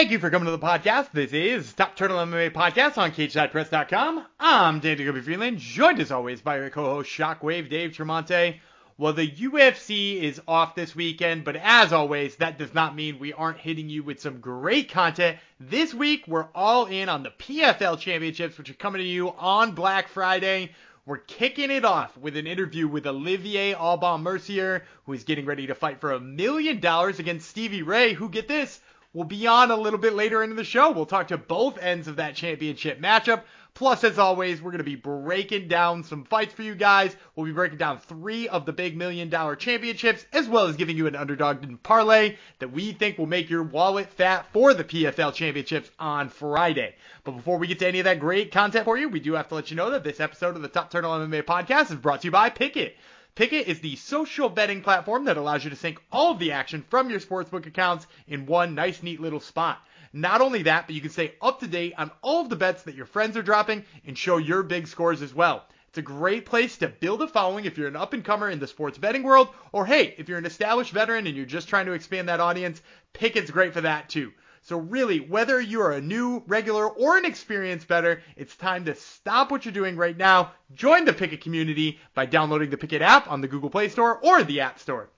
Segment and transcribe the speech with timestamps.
[0.00, 1.12] Thank you for coming to the podcast.
[1.12, 4.24] This is Top Turtle MMA Podcast on CageSidePress.com.
[4.40, 8.60] I'm Dan Gumby Freeland, joined as always by your co-host Shockwave Dave Tremonte.
[8.96, 13.34] Well, the UFC is off this weekend, but as always, that does not mean we
[13.34, 15.36] aren't hitting you with some great content.
[15.60, 19.72] This week, we're all in on the PFL Championships, which are coming to you on
[19.72, 20.70] Black Friday.
[21.04, 25.66] We're kicking it off with an interview with Olivier Aubin Mercier, who is getting ready
[25.66, 28.80] to fight for a million dollars against Stevie Ray, who, get this,
[29.12, 30.90] will be on a little bit later into the show.
[30.90, 33.42] We'll talk to both ends of that championship matchup.
[33.72, 37.14] Plus, as always, we're going to be breaking down some fights for you guys.
[37.34, 40.96] We'll be breaking down three of the big million dollar championships, as well as giving
[40.96, 45.32] you an underdog parlay that we think will make your wallet fat for the PFL
[45.32, 46.96] championships on Friday.
[47.22, 49.48] But before we get to any of that great content for you, we do have
[49.48, 52.22] to let you know that this episode of the Top Turtle MMA podcast is brought
[52.22, 52.94] to you by Pikkit.
[53.36, 56.84] Pikkit is the social betting platform that allows you to sync all of the action
[56.90, 59.78] from your sportsbook accounts in one nice, neat little spot.
[60.12, 62.82] Not only that, but you can stay up to date on all of the bets
[62.82, 65.64] that your friends are dropping and show your big scores as well.
[65.88, 68.58] It's a great place to build a following if you're an up and comer in
[68.58, 71.86] the sports betting world, or hey, if you're an established veteran and you're just trying
[71.86, 72.82] to expand that audience,
[73.14, 74.32] Pikkit's great for that too.
[74.62, 79.50] So really, whether you're a new, regular, or an experienced bettor, it's time to stop
[79.50, 80.52] what you're doing right now.
[80.74, 84.44] Join the Pikkit community by downloading the Pikkit app on the Google Play Store or
[84.44, 85.08] the App Store.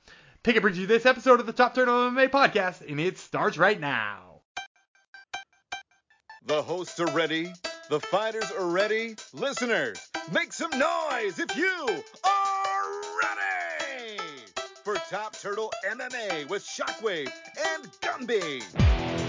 [0.44, 3.78] Pikkit brings you this episode of the Top Turtle MMA podcast, and it starts right
[3.78, 4.40] now.
[6.46, 7.52] The hosts are ready.
[7.88, 9.16] The fighters are ready.
[9.32, 10.00] Listeners,
[10.32, 14.18] make some noise if you are ready
[14.82, 17.30] for Top Turtle MMA with Shockwave
[17.76, 19.21] and Gumby.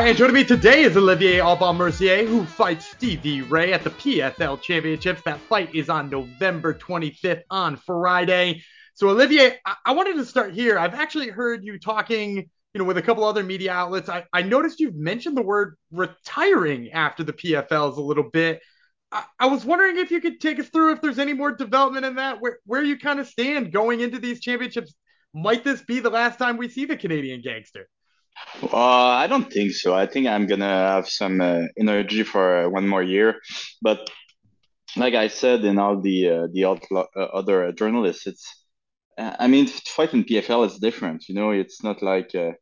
[0.00, 3.90] All right, joining me today is Olivier Aubin Mercier, who fights Stevie Ray at the
[3.90, 5.20] PFL Championships.
[5.26, 8.62] That fight is on November 25th on Friday.
[8.94, 10.78] So, Olivier, I, I wanted to start here.
[10.78, 14.08] I've actually heard you talking, you know, with a couple other media outlets.
[14.08, 18.62] I, I noticed you've mentioned the word retiring after the PFLs a little bit.
[19.12, 22.06] I, I was wondering if you could take us through if there's any more development
[22.06, 24.94] in that, where, where you kind of stand going into these championships.
[25.34, 27.86] Might this be the last time we see the Canadian gangster?
[28.62, 29.94] Uh, I don't think so.
[29.94, 33.40] I think I'm gonna have some uh, energy for uh, one more year.
[33.82, 34.10] But
[34.96, 38.46] like I said in all the uh, the outlo- uh, other journalists, it's
[39.18, 41.28] uh, I mean fighting PFL is different.
[41.28, 42.52] You know, it's not like uh,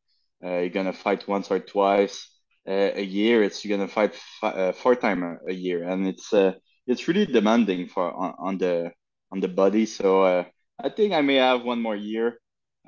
[0.45, 2.29] uh, you're gonna fight once or twice
[2.69, 3.43] uh, a year.
[3.43, 6.53] It's you're gonna fight fi- uh, four times a, year, and it's uh,
[6.87, 8.93] it's really demanding for on, on the
[9.33, 9.87] on the body.
[9.87, 10.45] So uh,
[10.83, 12.39] I think I may have one more year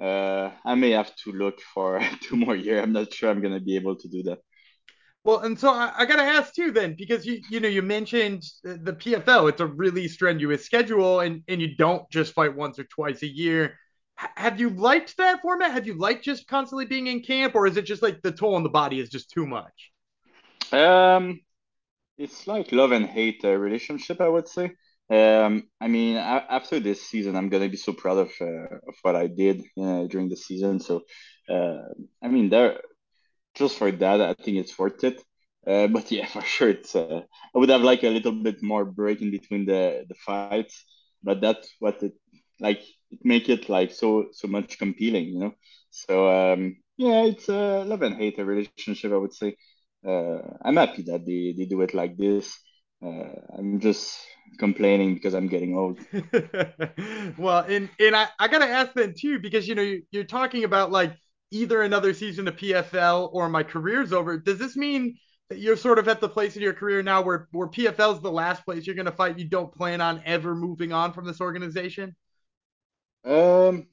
[0.00, 2.82] uh, I may have to look for two more years.
[2.82, 4.38] I'm not sure I'm gonna be able to do that.
[5.24, 7.82] Well, and so I, I got to ask too, then, because you you know you
[7.82, 9.48] mentioned the PFL.
[9.48, 13.26] It's a really strenuous schedule, and and you don't just fight once or twice a
[13.28, 13.78] year.
[14.20, 15.72] H- have you liked that format?
[15.72, 18.54] Have you liked just constantly being in camp, or is it just like the toll
[18.54, 19.92] on the body is just too much?
[20.72, 21.40] Um,
[22.18, 24.72] it's like love and hate uh, relationship, I would say.
[25.10, 29.16] Um, I mean, after this season, I'm gonna be so proud of uh, of what
[29.16, 30.80] I did uh, during the season.
[30.80, 31.02] So,
[31.48, 31.82] uh,
[32.22, 32.80] I mean, there
[33.54, 35.22] just for that, I think it's worth it.
[35.66, 37.22] Uh, but yeah, for sure, it's uh,
[37.54, 40.84] I would have like a little bit more break in between the the fights,
[41.22, 42.12] but that's what it
[42.60, 45.54] like it make it like so so much compelling, you know.
[45.90, 49.56] So um, yeah, it's a love and hate a relationship, I would say.
[50.06, 52.56] Uh, I'm happy that they they do it like this.
[53.02, 54.18] Uh, I'm just
[54.58, 55.98] complaining because I'm getting old.
[57.38, 60.64] well, and and I, I gotta ask then too, because you know you, you're talking
[60.64, 61.16] about like
[61.50, 64.38] either another season of PFL or my career's over.
[64.38, 65.16] Does this mean
[65.48, 68.20] that you're sort of at the place in your career now where where PFL is
[68.20, 69.38] the last place you're gonna fight?
[69.38, 72.14] You don't plan on ever moving on from this organization?
[73.24, 73.86] Um,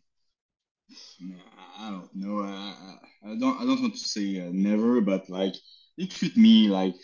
[1.79, 2.41] I don't know.
[2.41, 5.55] I, I don't I don't want to say uh, never, but like
[5.97, 6.95] they treat me like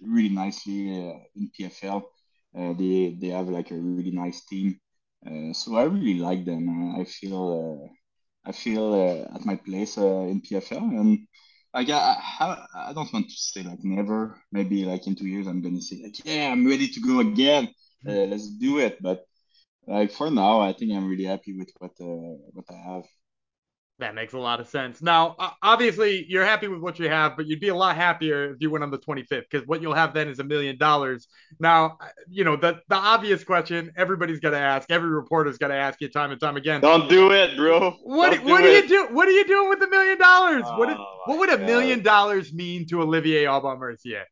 [0.00, 2.10] really nicely uh, in PFL.
[2.56, 4.78] Uh, they they have like a really nice team,
[5.26, 6.64] uh, so I really like them.
[6.68, 7.42] Uh, I feel
[7.84, 7.88] uh,
[8.48, 8.94] I feel
[9.34, 11.26] at my place in PFL, and
[11.74, 14.40] like I, I I don't want to say like never.
[14.52, 17.68] Maybe like in two years I'm gonna say like yeah I'm ready to go again.
[18.04, 18.98] Let's do it.
[19.02, 19.24] But
[19.86, 23.04] like for now, I think I'm really happy with what what I have.
[24.00, 25.02] That makes a lot of sense.
[25.02, 28.58] Now, obviously, you're happy with what you have, but you'd be a lot happier if
[28.60, 31.26] you went on the 25th because what you'll have then is a million dollars.
[31.58, 31.98] Now,
[32.28, 36.00] you know, the, the obvious question everybody's got to ask, every reporter's got to ask
[36.00, 36.80] you time and time again.
[36.80, 37.90] Don't do it, bro.
[38.04, 38.84] What, Don't what do are it.
[38.84, 39.14] you do?
[39.14, 40.62] What are you doing with the million dollars?
[40.66, 44.26] Oh, What, what would a million dollars mean to Olivier Aubin Mercier?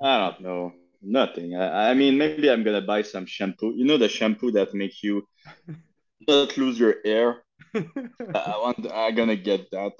[0.00, 0.72] I don't know.
[1.02, 1.56] Nothing.
[1.56, 3.72] I, I mean, maybe I'm gonna buy some shampoo.
[3.74, 5.26] You know the shampoo that makes you
[6.28, 7.42] not lose your hair.
[8.34, 8.86] I want.
[8.92, 9.92] I'm gonna get that.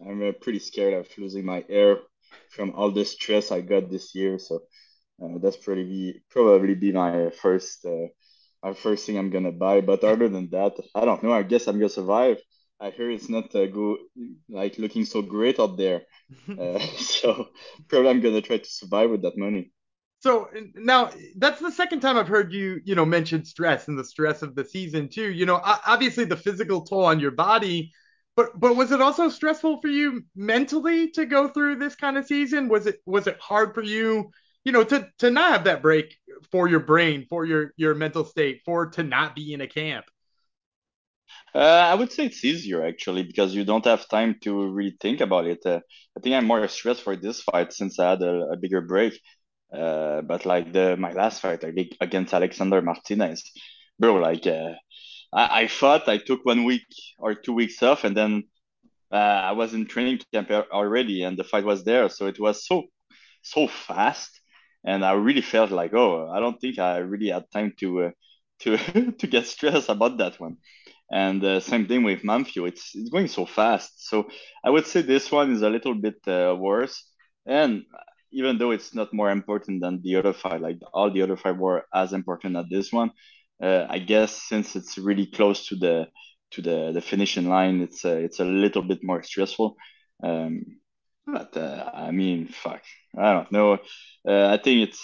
[0.00, 1.98] I'm uh, pretty scared of losing my hair
[2.50, 4.38] from all the stress I got this year.
[4.38, 4.62] So
[5.22, 8.08] uh, that's probably be, probably be my first uh,
[8.62, 9.80] my first thing I'm gonna buy.
[9.80, 11.32] But other than that, I don't know.
[11.32, 12.38] I guess I'm gonna survive.
[12.80, 13.98] I hear it's not uh, go
[14.48, 16.02] like looking so great out there.
[16.58, 17.48] Uh, so
[17.88, 19.72] probably I'm gonna try to survive with that money.
[20.22, 24.04] So now that's the second time I've heard you, you know, mention stress and the
[24.04, 25.30] stress of the season too.
[25.32, 27.92] You know, obviously the physical toll on your body,
[28.36, 32.26] but but was it also stressful for you mentally to go through this kind of
[32.26, 32.68] season?
[32.68, 34.30] Was it was it hard for you,
[34.64, 36.16] you know, to to not have that break
[36.52, 40.04] for your brain, for your your mental state, for to not be in a camp?
[41.54, 45.20] Uh, I would say it's easier actually because you don't have time to really think
[45.20, 45.60] about it.
[45.64, 45.80] Uh,
[46.16, 49.18] I think I'm more stressed for this fight since I had a, a bigger break.
[49.72, 53.42] Uh, but like the my last fight, against Alexander Martinez,
[53.98, 54.72] bro, like uh,
[55.32, 56.86] I, I thought I took one week
[57.18, 58.44] or two weeks off, and then
[59.12, 62.08] uh, I was in training camp already, and the fight was there.
[62.08, 62.84] So it was so
[63.42, 64.40] so fast,
[64.84, 68.10] and I really felt like, oh, I don't think I really had time to uh,
[68.60, 68.76] to
[69.18, 70.56] to get stressed about that one.
[71.10, 72.66] And uh, same thing with Manfio.
[72.66, 74.08] It's it's going so fast.
[74.08, 74.28] So
[74.64, 77.04] I would say this one is a little bit uh, worse.
[77.46, 77.84] And
[78.32, 81.58] even though it's not more important than the other five, like all the other five
[81.58, 83.10] were as important as this one.
[83.62, 86.08] Uh, I guess since it's really close to the
[86.52, 89.76] to the the finishing line, it's uh, it's a little bit more stressful.
[90.22, 90.64] Um,
[91.26, 92.82] but uh, I mean, fuck,
[93.16, 93.78] I don't know.
[94.26, 95.02] Uh, I think it's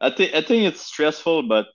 [0.00, 1.66] I think I think it's stressful, but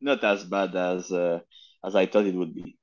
[0.00, 1.40] not as bad as uh,
[1.84, 2.76] as I thought it would be.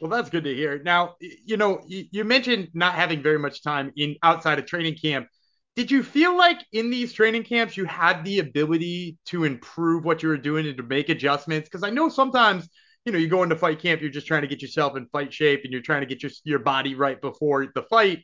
[0.00, 0.82] Well, that's good to hear.
[0.82, 5.28] Now, you know, you mentioned not having very much time in outside of training camp.
[5.76, 10.22] Did you feel like in these training camps you had the ability to improve what
[10.22, 11.68] you were doing and to make adjustments?
[11.68, 12.68] Because I know sometimes,
[13.04, 15.32] you know, you go into fight camp, you're just trying to get yourself in fight
[15.32, 18.20] shape and you're trying to get your your body right before the fight.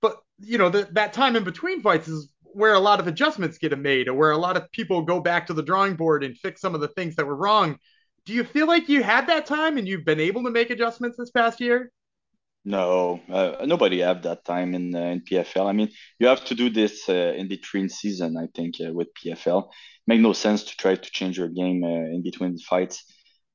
[0.00, 3.58] But you know, the, that time in between fights is where a lot of adjustments
[3.58, 6.36] get made, or where a lot of people go back to the drawing board and
[6.36, 7.78] fix some of the things that were wrong
[8.24, 11.16] do you feel like you had that time and you've been able to make adjustments
[11.18, 11.90] this past year?
[12.64, 15.66] No, uh, nobody have that time in uh, in PFL.
[15.66, 18.36] I mean, you have to do this uh, in between season.
[18.36, 19.68] I think uh, with PFL,
[20.06, 23.04] make no sense to try to change your game uh, in between fights.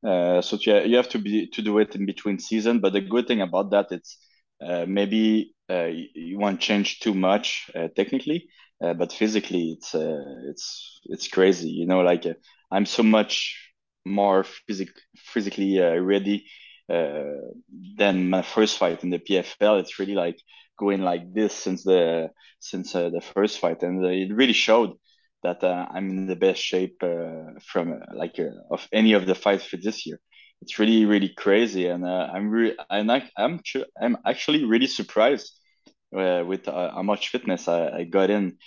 [0.05, 2.79] Uh, so yeah, you have to be to do it in between season.
[2.79, 4.17] But the good thing about that, it's
[4.59, 8.49] maybe you, won't change too much technically,
[8.81, 11.69] but physically, it's it's it's crazy.
[11.69, 12.25] You know, like
[12.71, 13.55] I'm so much
[14.05, 16.45] more physic physically ready
[16.89, 17.23] uh,
[17.97, 19.79] than my first fight in the PFL.
[19.79, 20.39] It's really like
[20.79, 22.29] going like this since the
[22.59, 24.93] since uh, the first fight, and uh, it really showed
[25.43, 28.39] that uh, I'm in the best shape uh, from like
[28.71, 30.19] of any of the fights for this year.
[30.61, 33.59] It's really really crazy, and I'm really I'm I'm
[34.01, 35.51] I'm actually really surprised
[36.11, 38.57] with how much fitness I, I got in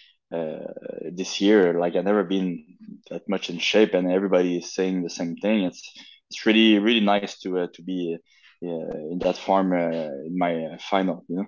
[1.11, 1.75] this year.
[1.81, 2.65] Like I've never been
[3.11, 5.65] that much in shape, and everybody is saying the same thing.
[5.65, 5.83] It's
[6.31, 8.17] it's really really nice to uh, to be
[8.63, 9.77] uh, in that form uh,
[10.27, 11.25] in my final.
[11.29, 11.47] You know.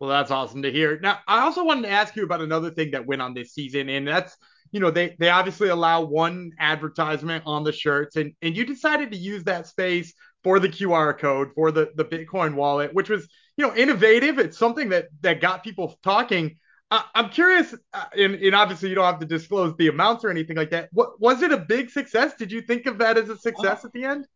[0.00, 0.98] Well, that's awesome to hear.
[0.98, 3.88] Now, I also wanted to ask you about another thing that went on this season,
[3.88, 4.36] and that's
[4.72, 9.12] you know they they obviously allow one advertisement on the shirts, and and you decided
[9.12, 13.28] to use that space for the QR code for the the Bitcoin wallet, which was
[13.56, 14.38] you know innovative.
[14.38, 16.58] It's something that that got people talking.
[16.92, 20.30] I, am curious, uh, and, and, obviously you don't have to disclose the amounts or
[20.30, 20.90] anything like that.
[20.92, 22.34] What was it a big success?
[22.34, 24.26] Did you think of that as a success at the end?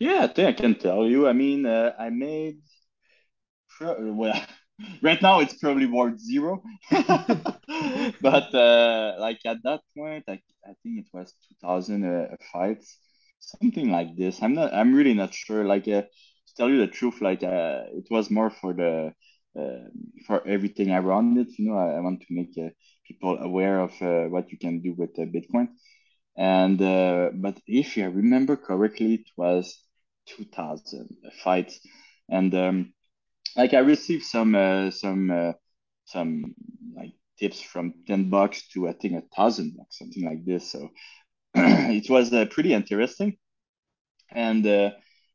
[0.00, 1.28] Yeah, I think I can tell you.
[1.28, 2.58] I mean, uh, I made
[3.80, 4.40] well.
[5.00, 10.98] Right now, it's probably worth zero, but uh, like at that point, I, I think
[10.98, 12.98] it was 2000 uh, fights,
[13.40, 14.42] something like this.
[14.42, 14.74] I'm not.
[14.74, 15.64] I'm really not sure.
[15.64, 19.14] Like uh, to tell you the truth, like uh, it was more for the
[19.58, 19.88] uh,
[20.26, 21.48] for everything around it.
[21.58, 22.70] You know, I, I want to make uh,
[23.06, 25.68] people aware of uh, what you can do with Bitcoin.
[26.36, 29.82] And but if I remember correctly, it was
[30.26, 31.08] 2000
[31.42, 31.80] fights,
[32.28, 32.92] and um,
[33.56, 34.52] like I received some
[34.92, 35.54] some
[36.04, 36.54] some
[36.94, 40.70] like tips from 10 bucks to I think a thousand bucks, something like this.
[40.72, 40.90] So
[41.54, 43.36] it was uh, pretty interesting.
[44.30, 44.90] And uh,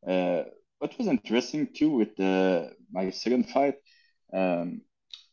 [0.07, 0.43] uh,
[0.79, 3.75] what was interesting too with the my second fight,
[4.33, 4.81] um,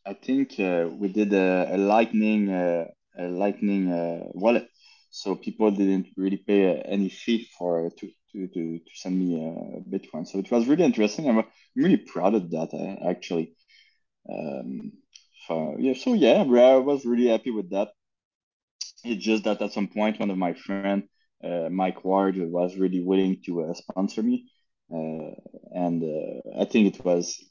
[0.05, 2.85] I think uh, we did a, a lightning uh,
[3.17, 4.67] a lightning uh, wallet,
[5.09, 9.35] so people didn't really pay uh, any fee for to to to, to send me
[9.35, 10.27] uh, Bitcoin.
[10.27, 11.29] So it was really interesting.
[11.29, 11.43] I'm,
[11.75, 13.53] really proud of that uh, actually.
[14.29, 14.91] Um,
[15.47, 17.89] so yeah, so yeah, I was really happy with that.
[19.03, 21.03] It's just that at some point, one of my friend,
[21.43, 24.49] uh, Mike Ward, was really willing to uh, sponsor me,
[24.93, 25.31] uh,
[25.73, 27.41] and uh, I think it was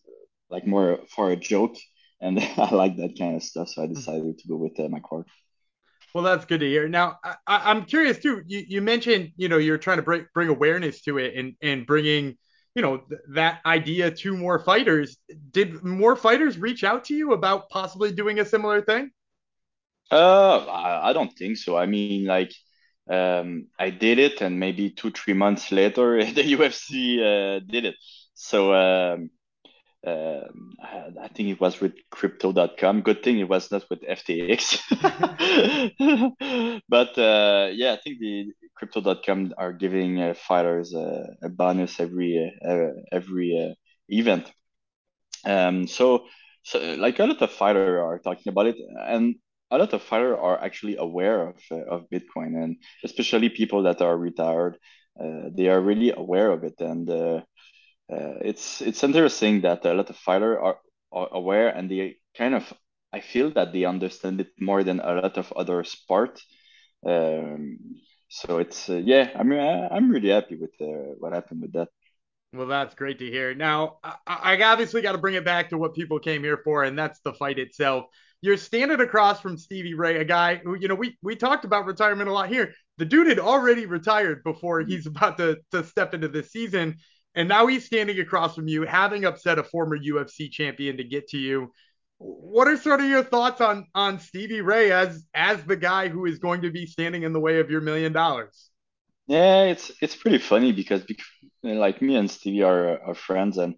[0.50, 1.76] like more for a joke,
[2.20, 5.10] and I like that kind of stuff, so I decided to go with uh, Mike
[5.10, 5.26] Ward.
[6.14, 6.88] Well, that's good to hear.
[6.88, 8.42] Now, I, am curious too.
[8.46, 11.86] You, you mentioned, you know, you're trying to bring bring awareness to it and and
[11.86, 12.38] bringing,
[12.74, 15.18] you know, th- that idea to more fighters.
[15.50, 19.10] Did more fighters reach out to you about possibly doing a similar thing?
[20.10, 21.76] Uh, I, I don't think so.
[21.76, 22.54] I mean, like,
[23.10, 27.96] um, I did it, and maybe two, three months later, the UFC uh, did it.
[28.34, 29.30] So um,
[30.06, 30.74] um,
[31.20, 33.02] I think it was with crypto.com.
[33.02, 34.78] Good thing it was not with FTX.
[36.88, 42.52] but uh, yeah, I think the crypto.com are giving uh, fighters uh, a bonus every
[42.64, 43.74] uh, every uh,
[44.08, 44.50] event.
[45.44, 46.26] Um, so,
[46.62, 49.34] so like a lot of fighters are talking about it, and
[49.70, 54.00] a lot of fighters are actually aware of uh, of Bitcoin, and especially people that
[54.00, 54.78] are retired,
[55.20, 57.42] uh, they are really aware of it, and
[58.12, 60.78] uh, it's it's interesting that a lot of fighters are,
[61.12, 62.72] are aware, and they kind of
[63.12, 66.40] I feel that they understand it more than a lot of other sport.
[67.06, 67.78] Um,
[68.28, 71.88] so it's uh, yeah, I mean I'm really happy with uh, what happened with that.
[72.52, 73.54] Well, that's great to hear.
[73.54, 76.82] Now, I, I obviously got to bring it back to what people came here for,
[76.84, 78.06] and that's the fight itself.
[78.40, 81.84] You're standing across from Stevie Ray, a guy who, you know, we we talked about
[81.84, 82.72] retirement a lot here.
[82.96, 86.96] The dude had already retired before he's about to to step into this season,
[87.34, 91.28] and now he's standing across from you, having upset a former UFC champion to get
[91.28, 91.72] to you.
[92.18, 96.26] What are sort of your thoughts on on Stevie Ray as as the guy who
[96.26, 98.70] is going to be standing in the way of your million dollars?
[99.26, 101.04] Yeah, it's it's pretty funny because,
[101.62, 103.74] like me and Stevie are, are friends, and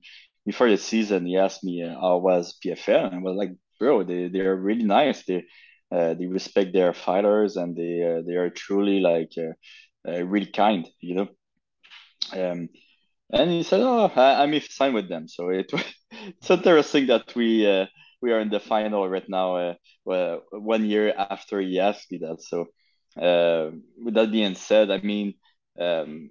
[0.47, 4.04] before the season, he asked me uh, how was PFL, and I was like, bro,
[4.04, 5.25] they they are really nice.
[5.25, 5.45] They
[5.92, 10.47] uh, they respect their fighters, and they uh, they are truly like uh, uh, really
[10.47, 11.28] kind, you know.
[12.33, 12.69] Um,
[13.32, 15.72] and he said, "Oh, I, I'm signed with them." So it
[16.10, 17.87] it's interesting that we uh,
[18.20, 19.75] we are in the final right now,
[20.10, 22.42] uh, one year after he asked me that.
[22.42, 22.66] So
[23.20, 23.70] uh,
[24.02, 25.34] with that being said, I mean,
[25.80, 26.30] um,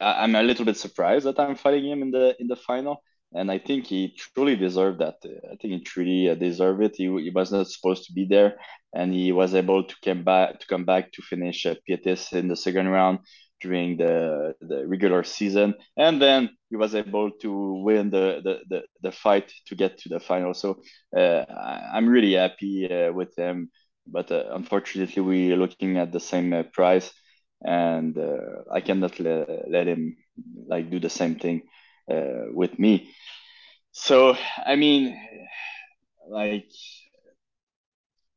[0.00, 3.02] I, am a little bit surprised that I'm fighting him in the in the final,
[3.32, 5.16] and I think he truly deserved that.
[5.24, 6.96] I think he truly uh, deserved it.
[6.96, 8.56] He, he was not supposed to be there,
[8.94, 12.48] and he was able to come back to come back to finish uh, Pettis in
[12.48, 13.20] the second round
[13.60, 18.82] during the the regular season, and then he was able to win the the, the,
[19.02, 20.54] the fight to get to the final.
[20.54, 20.82] So
[21.16, 21.44] uh,
[21.94, 23.70] I'm really happy uh, with him,
[24.06, 27.12] but uh, unfortunately we're looking at the same uh, price,
[27.64, 30.16] and uh, I cannot let, let him
[30.68, 31.62] like do the same thing
[32.10, 33.10] uh, with me.
[33.92, 35.16] So I mean,
[36.28, 36.66] like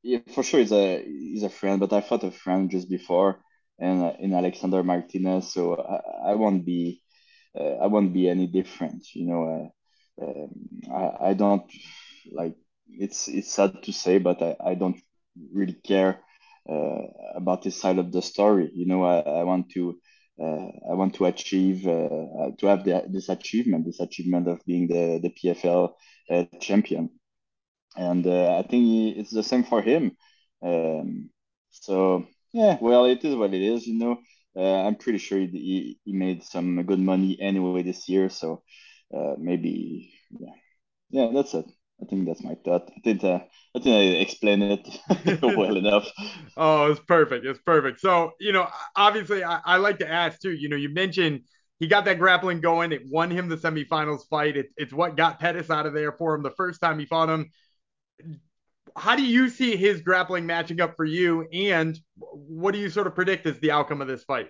[0.03, 3.39] yeah, for sure he's a he's a friend, but I fought a friend just before
[3.79, 7.01] and in Alexander Martinez, so I, I won't be
[7.59, 9.05] uh, I won't be any different.
[9.13, 9.71] You know,
[10.21, 10.49] uh, um,
[10.91, 11.69] I I don't
[12.31, 12.55] like
[12.87, 14.99] it's it's sad to say, but I, I don't
[15.53, 16.19] really care
[16.69, 17.01] uh,
[17.35, 18.69] about this side of the story.
[18.73, 19.99] You know, I, I want to
[20.41, 24.87] uh, I want to achieve uh, to have the, this achievement, this achievement of being
[24.87, 25.93] the the PFL
[26.29, 27.09] uh, champion
[27.95, 30.15] and I think it's the same for him.
[30.61, 31.29] Um,
[31.69, 32.25] so
[32.57, 34.17] yeah, well, it is what it is, you know.
[34.55, 38.63] Uh, I'm pretty sure he, he made some good money anyway this year, so
[39.15, 40.53] uh, maybe yeah,
[41.11, 41.65] yeah, that's it.
[42.01, 42.89] I think that's my thought.
[42.95, 43.39] I think uh,
[43.75, 46.07] I think I explained it well enough.
[46.57, 47.45] oh, it's perfect.
[47.45, 47.99] It's perfect.
[47.99, 50.51] So you know, obviously, I, I like to ask too.
[50.51, 51.41] You know, you mentioned
[51.79, 52.91] he got that grappling going.
[52.91, 54.57] It won him the semifinals fight.
[54.57, 57.29] It, it's what got Pettis out of there for him the first time he fought
[57.29, 57.51] him
[58.97, 61.47] how do you see his grappling matching up for you?
[61.53, 64.49] And what do you sort of predict is the outcome of this fight?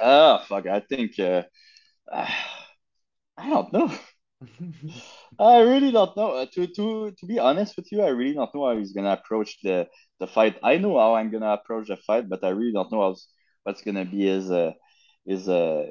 [0.00, 0.66] Ah, fuck.
[0.66, 1.42] I think uh,
[2.12, 3.92] I don't know.
[5.38, 6.30] I really don't know.
[6.32, 9.12] Uh, to to to be honest with you, I really don't know how he's gonna
[9.12, 10.58] approach the the fight.
[10.62, 13.16] I know how I'm gonna approach the fight, but I really don't know how,
[13.64, 14.72] what's gonna be his uh,
[15.26, 15.86] his uh,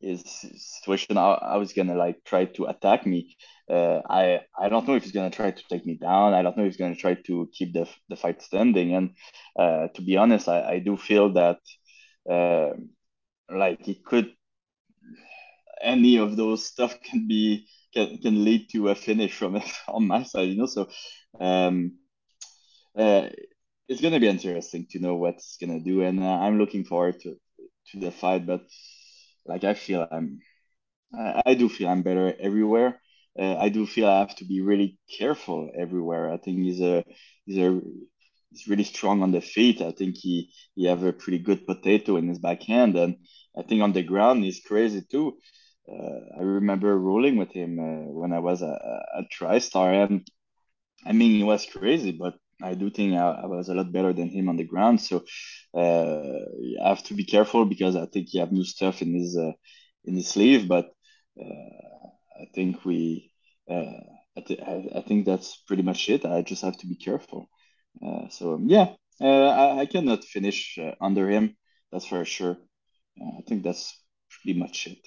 [0.00, 1.16] his situation.
[1.16, 3.36] How he's gonna like try to attack me.
[3.70, 6.34] Uh, I I don't know if he's gonna try to take me down.
[6.34, 8.94] I don't know if he's gonna try to keep the the fight standing.
[8.94, 9.10] And
[9.58, 11.58] uh, to be honest, I, I do feel that
[12.30, 12.70] uh,
[13.50, 14.32] like he could
[15.82, 20.22] any of those stuff can be can, can lead to a finish from on my
[20.22, 20.66] side, you know.
[20.66, 20.88] So
[21.40, 21.92] um,
[22.98, 23.28] uh,
[23.88, 27.36] it's gonna be interesting to know what's gonna do, and uh, I'm looking forward to
[27.92, 28.46] to the fight.
[28.46, 28.62] But
[29.48, 30.40] like I feel I'm
[31.14, 33.00] I, I do feel I'm better everywhere.
[33.38, 36.32] Uh, I do feel I have to be really careful everywhere.
[36.32, 37.04] I think he's a
[37.46, 37.80] he's a
[38.50, 39.80] he's really strong on the feet.
[39.80, 43.16] I think he he have a pretty good potato in his backhand, and
[43.58, 45.38] I think on the ground he's crazy too.
[45.88, 48.66] Uh, I remember rolling with him uh, when I was a,
[49.20, 50.26] a TriStar, and
[51.06, 54.12] I mean he was crazy, but I do think I, I was a lot better
[54.12, 55.00] than him on the ground.
[55.00, 55.24] So
[55.74, 56.22] uh,
[56.82, 59.52] I have to be careful because I think he have new stuff in his uh,
[60.04, 60.90] in his sleeve, but
[61.40, 62.08] uh,
[62.40, 63.32] I think we.
[63.68, 64.00] Uh,
[64.38, 66.26] I, th- I, think that's pretty much it.
[66.26, 67.48] I just have to be careful.
[68.06, 71.56] Uh, so um, yeah, uh, I, I, cannot finish under him.
[71.90, 72.58] That's for sure.
[73.18, 73.98] I think that's
[74.28, 74.98] pretty much it.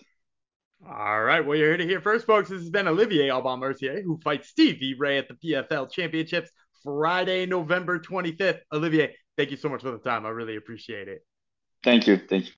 [0.84, 2.50] All right, well, you're here to hear first, folks.
[2.50, 6.50] This has been Olivier Aubin Mercier, who fights Stevie Ray at the PFL Championships
[6.83, 8.62] Friday, November 25th.
[8.74, 10.25] Olivier, thank you so much for the time.
[10.25, 11.25] I really appreciate it.
[11.83, 12.17] Thank you.
[12.17, 12.51] Thank you.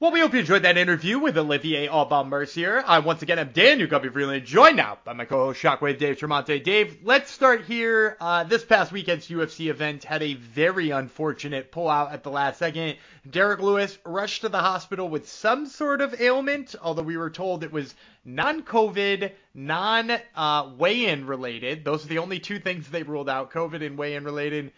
[0.00, 2.84] Well, we hope you enjoyed that interview with Olivier Aubin Mercier.
[2.86, 6.62] I once again am Daniel Gumby Freeland, joined now by my co-host Shockwave Dave Tremonte.
[6.62, 8.16] Dave, let's start here.
[8.20, 12.96] Uh, this past weekend's UFC event had a very unfortunate pullout at the last second.
[13.28, 17.64] Derrick Lewis rushed to the hospital with some sort of ailment, although we were told
[17.64, 17.92] it was
[18.24, 21.84] non-COVID, non-weigh-in related.
[21.84, 24.70] Those are the only two things they ruled out: COVID and weigh-in related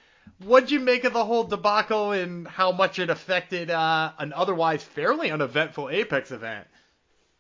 [0.45, 4.83] what'd you make of the whole debacle and how much it affected uh, an otherwise
[4.83, 6.67] fairly uneventful Apex event?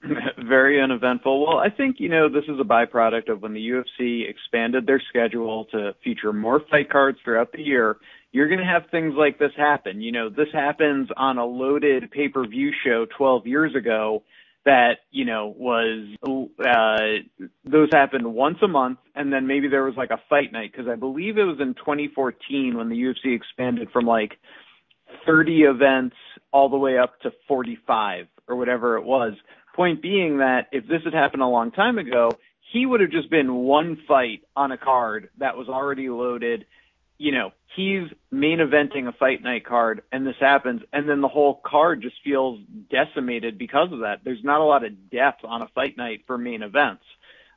[0.38, 1.46] Very uneventful.
[1.46, 5.02] Well, I think, you know, this is a byproduct of when the UFC expanded their
[5.10, 7.96] schedule to feature more fight cards throughout the year.
[8.32, 10.00] You're going to have things like this happen.
[10.00, 14.22] You know, this happens on a loaded pay per view show 12 years ago
[14.64, 16.08] that you know was
[16.64, 20.70] uh those happened once a month and then maybe there was like a fight night
[20.70, 24.38] because i believe it was in 2014 when the ufc expanded from like
[25.26, 26.16] 30 events
[26.52, 29.34] all the way up to 45 or whatever it was.
[29.74, 32.30] Point being that if this had happened a long time ago
[32.72, 36.66] he would have just been one fight on a card that was already loaded
[37.20, 41.28] you know, he's main eventing a fight night card and this happens and then the
[41.28, 42.58] whole card just feels
[42.90, 44.20] decimated because of that.
[44.24, 47.04] There's not a lot of depth on a fight night for main events.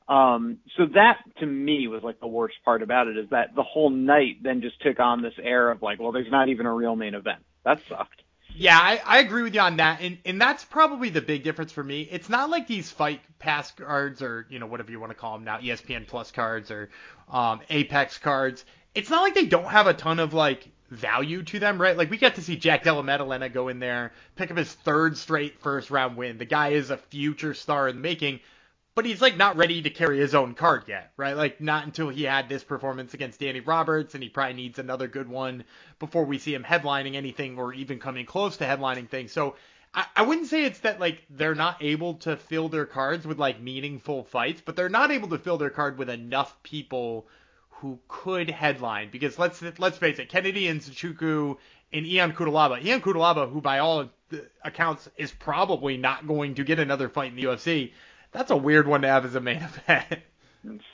[0.09, 3.63] Um, so that to me was like the worst part about it is that the
[3.63, 6.73] whole night then just took on this air of like, well, there's not even a
[6.73, 7.39] real main event.
[7.63, 8.21] That sucked.
[8.55, 11.71] Yeah, I, I agree with you on that, and and that's probably the big difference
[11.71, 12.07] for me.
[12.11, 15.33] It's not like these fight pass cards or you know whatever you want to call
[15.33, 16.89] them now, ESPN Plus cards or
[17.31, 18.63] um, Apex cards
[18.95, 21.97] it's not like they don't have a ton of like value to them, right?
[21.97, 25.17] Like we get to see Jack Della Maddalena go in there, pick up his third
[25.17, 26.37] straight first round win.
[26.37, 28.39] The guy is a future star in the making,
[28.95, 31.35] but he's like not ready to carry his own card yet, right?
[31.35, 35.07] Like not until he had this performance against Danny Roberts, and he probably needs another
[35.07, 35.63] good one
[35.99, 39.31] before we see him headlining anything or even coming close to headlining things.
[39.31, 39.55] So
[39.95, 43.39] I, I wouldn't say it's that like they're not able to fill their cards with
[43.39, 47.25] like meaningful fights, but they're not able to fill their card with enough people
[47.83, 51.57] who could headline because let's let's face it, Kennedy Nzechukwu
[51.91, 52.81] and Ion Cutelaba.
[52.81, 54.09] Ian Cutelaba, who by all
[54.63, 57.91] accounts is probably not going to get another fight in the UFC.
[58.31, 60.21] That's a weird one to have as a main event.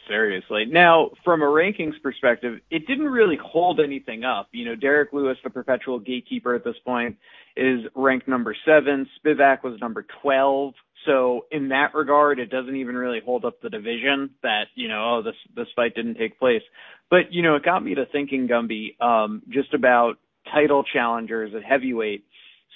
[0.07, 0.65] Seriously.
[0.65, 4.47] Now, from a rankings perspective, it didn't really hold anything up.
[4.51, 7.17] You know, Derrick Lewis, the perpetual gatekeeper at this point,
[7.55, 9.07] is ranked number seven.
[9.23, 10.73] Spivak was number 12.
[11.05, 15.17] So in that regard, it doesn't even really hold up the division that, you know,
[15.17, 16.61] oh, this, this fight didn't take place.
[17.09, 20.15] But, you know, it got me to thinking, Gumby, um, just about
[20.53, 22.25] title challengers at heavyweight.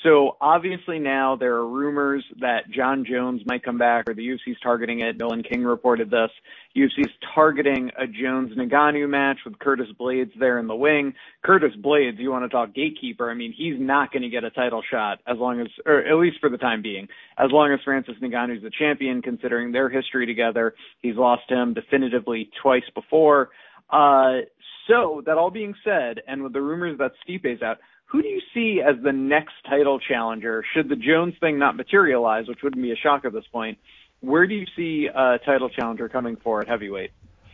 [0.03, 4.59] So obviously now there are rumors that Jon Jones might come back, or the UFC's
[4.61, 5.17] targeting it.
[5.17, 6.29] Dylan King reported this.
[6.75, 11.13] UFC's targeting a Jones Ngannou match with Curtis Blaydes there in the wing.
[11.41, 13.31] Curtis Blaydes, you want to talk gatekeeper?
[13.31, 16.17] I mean, he's not going to get a title shot as long as, or at
[16.17, 19.21] least for the time being, as long as Francis Ngannou's the champion.
[19.21, 23.51] Considering their history together, he's lost him definitively twice before.
[23.89, 24.41] Uh,
[24.87, 27.77] so that all being said, and with the rumors that Stipe's out
[28.13, 32.47] who do you see as the next title challenger should the Jones thing not materialize,
[32.47, 33.79] which wouldn't be a shock at this point?
[34.19, 37.09] Where do you see a title challenger coming for at heavyweight?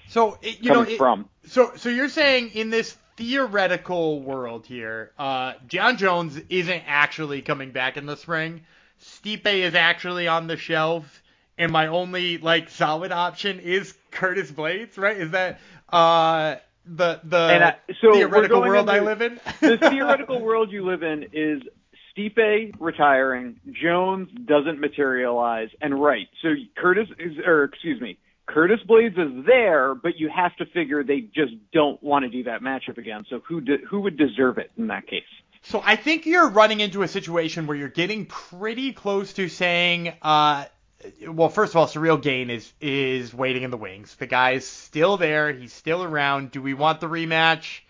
[0.10, 4.66] So it, you coming know, it, from so so you're saying in this theoretical world
[4.66, 8.62] here, uh, Jon Jones isn't actually coming back in the spring.
[9.02, 11.24] Stipe is actually on the shelf,
[11.58, 15.16] and my only like solid option is Curtis Blaydes, right?
[15.16, 16.56] Is that uh
[16.90, 19.40] the the I, so theoretical world I live in.
[19.62, 21.62] the theoretical world you live in is
[22.16, 26.28] Stipe retiring, Jones doesn't materialize, and right.
[26.42, 31.04] So Curtis is, or excuse me, Curtis Blaydes is there, but you have to figure
[31.04, 33.24] they just don't want to do that matchup again.
[33.30, 35.24] So who de- who would deserve it in that case?
[35.62, 40.14] So I think you're running into a situation where you're getting pretty close to saying,
[40.22, 40.66] uh,
[41.28, 44.16] well, first of all, Ciryl Gane is is waiting in the wings.
[44.16, 45.52] The guy's still there.
[45.52, 46.52] He's still around.
[46.52, 47.82] Do we want the rematch?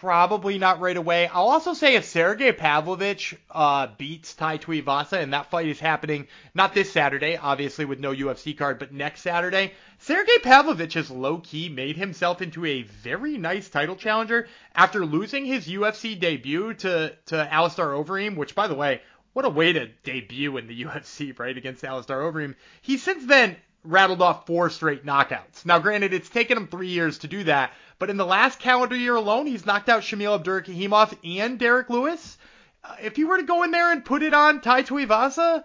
[0.00, 1.28] Probably not right away.
[1.28, 6.26] I'll also say if Sergey Pavlovich uh, beats Tai Tuivasa, and that fight is happening
[6.54, 11.38] not this Saturday, obviously with no UFC card, but next Saturday, Sergey Pavlovich has low
[11.38, 17.16] key made himself into a very nice title challenger after losing his UFC debut to
[17.26, 19.00] to Alistair Overeem, which by the way,
[19.34, 22.54] what a way to debut in the UFC, right, against Alistair Overeem.
[22.80, 25.66] He's since then rattled off four straight knockouts.
[25.66, 28.96] Now, granted, it's taken him three years to do that, but in the last calendar
[28.96, 32.38] year alone, he's knocked out Shamil Abdurakhimov and Derrick Lewis.
[32.82, 35.64] Uh, if you were to go in there and put it on Tai Tuivasa,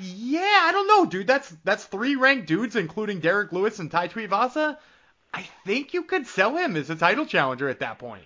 [0.00, 1.26] yeah, I don't know, dude.
[1.26, 4.76] That's that's three ranked dudes, including Derrick Lewis and Tai Tuivasa.
[5.32, 8.24] I think you could sell him as a title challenger at that point.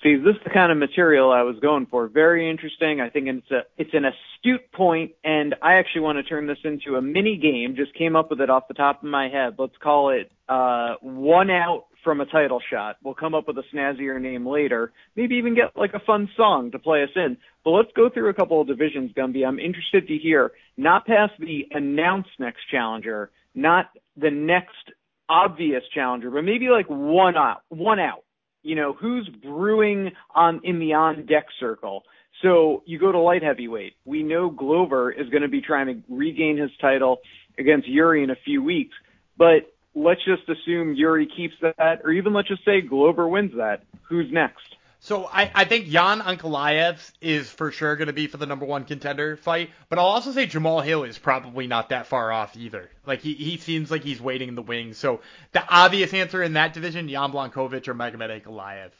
[0.00, 2.06] Steve, this is the kind of material I was going for.
[2.06, 3.00] Very interesting.
[3.00, 6.58] I think it's a it's an astute point, and I actually want to turn this
[6.62, 7.74] into a mini game.
[7.76, 9.54] Just came up with it off the top of my head.
[9.58, 12.96] Let's call it uh, one out from a title shot.
[13.02, 14.92] We'll come up with a snazzier name later.
[15.16, 17.36] Maybe even get like a fun song to play us in.
[17.64, 19.44] But let's go through a couple of divisions, Gumby.
[19.44, 24.92] I'm interested to hear not past the announced next challenger, not the next
[25.28, 28.22] obvious challenger, but maybe like one out, one out
[28.68, 32.02] you know, who's brewing on in the on deck circle.
[32.42, 33.94] So you go to light heavyweight.
[34.04, 37.18] We know Glover is going to be trying to regain his title
[37.58, 38.94] against Jiri in a few weeks,
[39.38, 43.84] but let's just assume Jiri keeps that, or even let's just say Glover wins that.
[44.08, 44.76] Who's next?
[45.00, 48.64] So I, I think Jan Ankalaev is for sure going to be for the number
[48.66, 52.56] one contender fight, but I'll also say Jamahal Hill is probably not that far off
[52.56, 52.90] either.
[53.06, 54.98] Like he, he seems like he's waiting in the wings.
[54.98, 55.20] So
[55.52, 58.90] the obvious answer in that division, Jan Blachowicz or Magomed Ankalaev.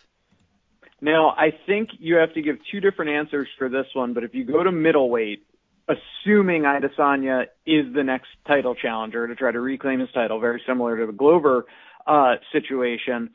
[1.00, 4.34] Now I think you have to give two different answers for this one, but if
[4.34, 5.44] you go to middleweight,
[5.88, 10.98] assuming Adesanya is the next title challenger to try to reclaim his title, very similar
[10.98, 11.66] to the Glover
[12.06, 13.30] uh, situation,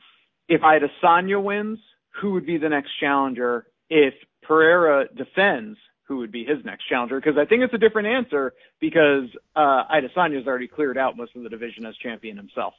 [0.47, 1.79] if Adesanya wins
[2.21, 7.19] who would be the next challenger if Pereira defends who would be his next challenger
[7.19, 11.43] because I think it's a different answer because uh, Adesanya's already cleared out most of
[11.43, 12.73] the division as champion himself.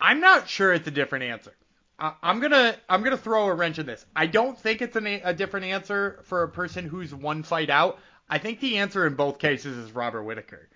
[0.00, 1.52] I'm not sure it's a different answer.
[1.98, 4.04] I, I'm gonna I'm gonna throw a wrench in this.
[4.16, 7.98] I don't think it's an, a different answer for a person who's one fight out.
[8.28, 10.68] I think the answer in both cases is Robert Whitaker.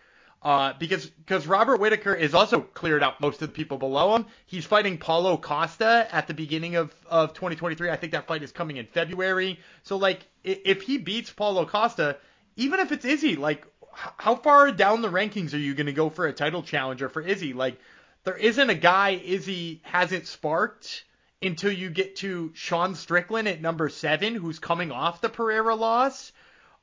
[0.44, 4.26] Uh, because because Robert Whitaker is also cleared out most of the people below him.
[4.44, 7.88] He's fighting Paulo Costa at the beginning of, of 2023.
[7.88, 9.58] I think that fight is coming in February.
[9.84, 12.18] So like if he beats Paulo Costa,
[12.56, 16.10] even if it's Izzy, like how far down the rankings are you going to go
[16.10, 17.54] for a title challenger for Izzy?
[17.54, 17.78] Like
[18.24, 21.04] there isn't a guy Izzy hasn't sparked
[21.40, 26.32] until you get to Sean Strickland at number seven, who's coming off the Pereira loss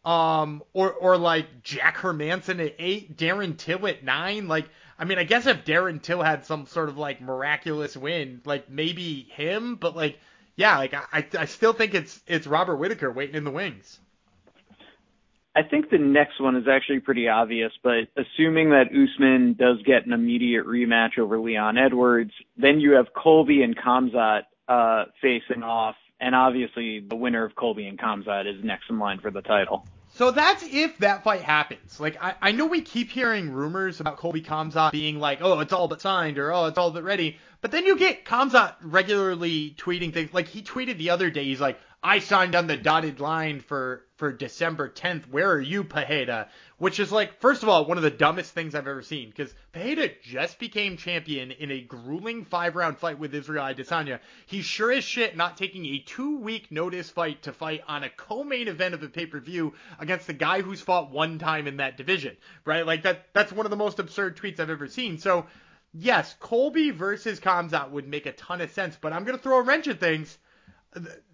[0.03, 4.47] um, or or like Jack Hermansson at eight, Darren Till at nine.
[4.47, 8.41] Like, I mean, I guess if Darren Till had some sort of like miraculous win,
[8.45, 10.17] like maybe him, but like,
[10.55, 13.99] yeah, like I I still think it's it's Robert Whitaker waiting in the wings.
[15.53, 20.05] I think the next one is actually pretty obvious, but assuming that Usman does get
[20.05, 25.95] an immediate rematch over Leon Edwards, then you have Colby and Khamzat uh, facing off
[26.21, 29.85] and obviously the winner of Colby and Khamzat is next in line for the title.
[30.13, 31.99] So that's if that fight happens.
[31.99, 35.73] Like I, I know we keep hearing rumors about Colby Khamzat being like, oh, it's
[35.73, 37.37] all but signed or oh, it's all but ready.
[37.61, 40.33] But then you get Khamzat regularly tweeting things.
[40.33, 44.03] Like he tweeted the other day, he's like, I signed on the dotted line for
[44.15, 45.27] for December 10th.
[45.27, 46.49] Where are you, Pereira?
[46.79, 49.53] Which is like, first of all, one of the dumbest things I've ever seen because
[49.71, 54.19] Pereira just became champion in a grueling five round fight with Israel Adesanya.
[54.47, 58.09] He's sure as shit not taking a two week notice fight to fight on a
[58.09, 61.77] co-main event of a pay per view against the guy who's fought one time in
[61.77, 62.35] that division,
[62.65, 62.85] right?
[62.85, 65.19] Like that that's one of the most absurd tweets I've ever seen.
[65.19, 65.45] So
[65.93, 69.63] yes, Colby versus Khamzat would make a ton of sense, but I'm gonna throw a
[69.63, 70.39] wrench at things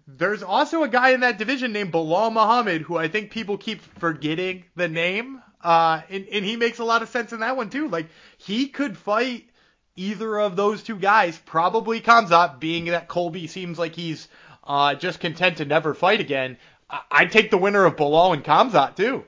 [0.06, 3.80] there's also a guy in that division named Belal Muhammad who I think people keep
[3.98, 5.42] forgetting the name.
[5.62, 7.88] Uh, and, and he makes a lot of sense in that one too.
[7.88, 9.48] Like he could fight
[9.96, 11.38] either of those two guys.
[11.44, 14.28] Probably Khamzat, being that Colby seems like he's
[14.64, 16.56] uh, just content to never fight again.
[16.88, 19.24] I- I'd take the winner of Belal and Khamzat too.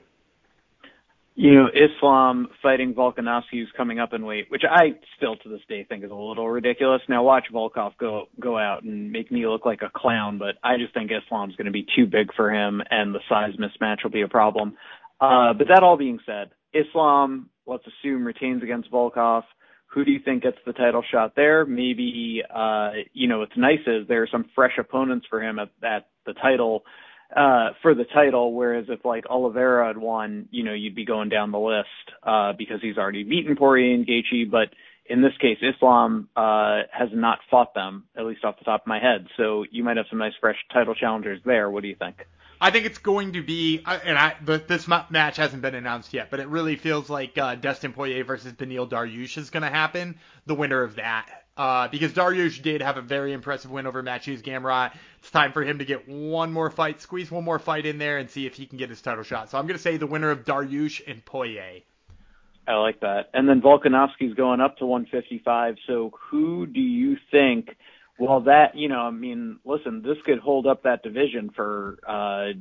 [1.35, 5.61] You know, Islam fighting Volkanovski who's coming up in weight, which I still to this
[5.69, 7.01] day think is a little ridiculous.
[7.07, 10.77] Now watch Volkov go go out and make me look like a clown, but I
[10.77, 14.11] just think Islam's going to be too big for him, and the size mismatch will
[14.11, 14.75] be a problem.
[15.21, 19.43] Uh, but that all being said, Islam, let's assume retains against Volkov.
[19.93, 21.65] Who do you think gets the title shot there?
[21.65, 25.69] Maybe, uh, you know, what's nice is there are some fresh opponents for him at,
[25.83, 26.83] at the title
[27.35, 31.29] uh, for the title, whereas if like Oliveira had won, you know, you'd be going
[31.29, 31.87] down the list
[32.23, 34.49] uh, because he's already beaten Poirier and Gaethje.
[34.49, 34.69] But
[35.05, 38.87] in this case, Islam uh, has not fought them, at least off the top of
[38.87, 39.27] my head.
[39.37, 41.69] So you might have some nice fresh title challengers there.
[41.69, 42.27] What do you think?
[42.63, 46.29] I think it's going to be, and I, but this match hasn't been announced yet,
[46.29, 50.19] but it really feels like uh, Dustin Poirier versus Beneil Dariush is going to happen.
[50.45, 54.41] The winner of that uh, because Dariush did have a very impressive win over Mateusz
[54.41, 54.93] Gamrot.
[55.19, 58.17] It's time for him to get one more fight, squeeze one more fight in there,
[58.17, 59.49] and see if he can get his title shot.
[59.49, 61.81] So I'm going to say the winner of Dariush and Poirier.
[62.67, 63.29] I like that.
[63.33, 65.75] And then Volkanovski's going up to 155.
[65.87, 67.75] So who do you think?
[68.17, 72.57] Well, that you know, I mean, listen, this could hold up that division for uh,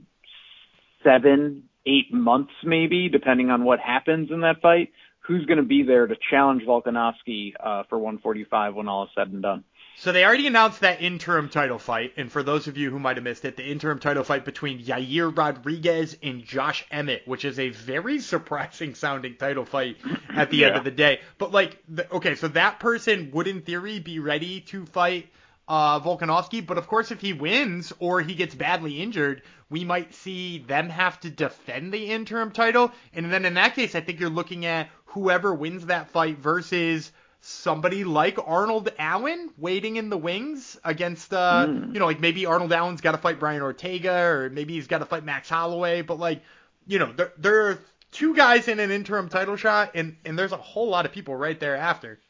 [1.04, 4.90] seven, eight months, maybe, depending on what happens in that fight
[5.30, 9.28] who's going to be there to challenge Volkanovski uh, for 145 when all is said
[9.28, 9.62] and done.
[9.96, 13.16] So they already announced that interim title fight, and for those of you who might
[13.16, 17.58] have missed it, the interim title fight between Yair Rodriguez and Josh Emmett, which is
[17.58, 19.98] a very surprising sounding title fight
[20.34, 20.68] at the yeah.
[20.68, 21.20] end of the day.
[21.38, 25.28] But like, the, okay, so that person would in theory be ready to fight
[25.68, 30.12] uh, Volkanovski, but of course if he wins or he gets badly injured, we might
[30.12, 34.20] see them have to defend the interim title, and then in that case, I think
[34.20, 40.18] you're looking at whoever wins that fight versus somebody like Arnold Allen waiting in the
[40.18, 41.94] wings against uh mm.
[41.94, 44.98] you know like maybe Arnold Allen's got to fight Brian Ortega or maybe he's got
[44.98, 46.42] to fight Max Holloway but like
[46.86, 47.78] you know there there are
[48.12, 51.34] two guys in an interim title shot and and there's a whole lot of people
[51.34, 52.20] right there after.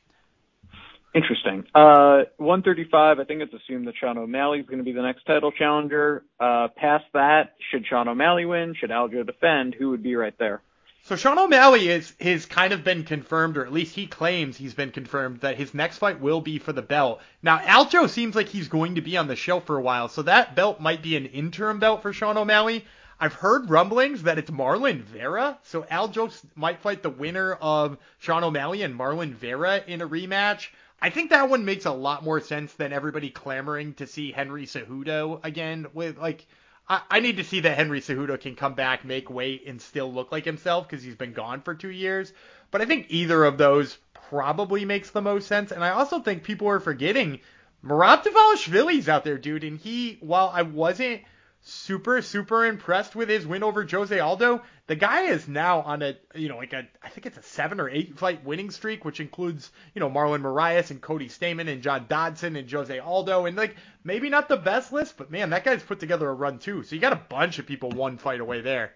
[1.14, 1.64] Interesting.
[1.74, 5.24] Uh 135 I think it's assumed that Sean O'Malley is going to be the next
[5.24, 6.24] title challenger.
[6.38, 10.62] Uh past that should Sean O'Malley win, should Aljo defend, who would be right there?
[11.02, 14.74] So Sean O'Malley is has kind of been confirmed, or at least he claims he's
[14.74, 17.20] been confirmed that his next fight will be for the belt.
[17.42, 20.22] Now Aljo seems like he's going to be on the show for a while, so
[20.22, 22.84] that belt might be an interim belt for Sean O'Malley.
[23.18, 28.44] I've heard rumblings that it's Marlon Vera, so Aljo might fight the winner of Sean
[28.44, 30.68] O'Malley and Marlon Vera in a rematch.
[31.02, 34.66] I think that one makes a lot more sense than everybody clamoring to see Henry
[34.66, 36.46] Cejudo again with like
[36.88, 40.12] I, I need to see that Henry Cejudo can come back, make weight, and still
[40.12, 42.32] look like himself because he's been gone for two years.
[42.70, 43.96] But I think either of those
[44.28, 45.72] probably makes the most sense.
[45.72, 47.40] And I also think people are forgetting
[47.84, 49.64] Merab Dvalishvili's out there, dude.
[49.64, 51.22] And he, while I wasn't
[51.62, 54.62] super super impressed with his win over Jose Aldo.
[54.90, 57.78] The guy is now on a you know like a I think it's a seven
[57.78, 61.80] or eight fight winning streak, which includes you know Marlon Moraes and Cody Stamann and
[61.80, 65.62] John Dodson and Jose Aldo and like maybe not the best list, but man that
[65.62, 66.82] guy's put together a run too.
[66.82, 68.92] So you got a bunch of people one fight away there.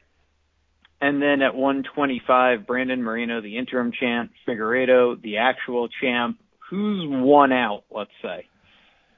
[1.00, 6.40] And then at 125, Brandon Moreno, the interim champ, Figueiredo, the actual champ.
[6.70, 7.84] Who's one out?
[7.88, 8.48] Let's say.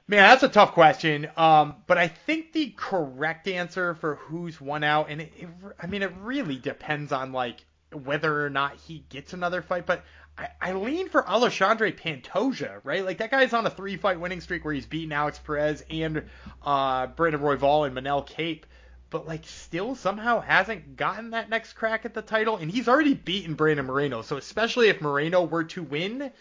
[0.09, 1.29] Man, that's a tough question.
[1.35, 5.49] Um, but I think the correct answer for who's one out, and it, it,
[5.81, 9.85] I mean, it really depends on like whether or not he gets another fight.
[9.85, 10.05] But
[10.37, 13.03] I, I lean for Alexandre Pantoja, right?
[13.03, 16.23] Like that guy's on a three-fight winning streak where he's beaten Alex Perez and
[16.63, 18.65] uh, Brandon Royval and Manel Kape,
[19.09, 23.13] but like still somehow hasn't gotten that next crack at the title, and he's already
[23.13, 24.21] beaten Brandon Moreno.
[24.21, 26.31] So especially if Moreno were to win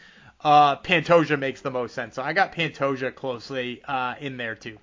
[0.47, 2.15] uh, Pantoja makes the most sense.
[2.15, 4.79] So I got Pantoja closely uh, in there too.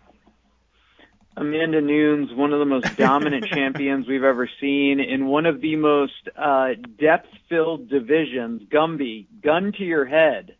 [1.37, 5.77] Amanda Nunes, one of the most dominant champions we've ever seen in one of the
[5.77, 8.63] most uh, depth-filled divisions.
[8.69, 10.57] Gumby, gun to your head.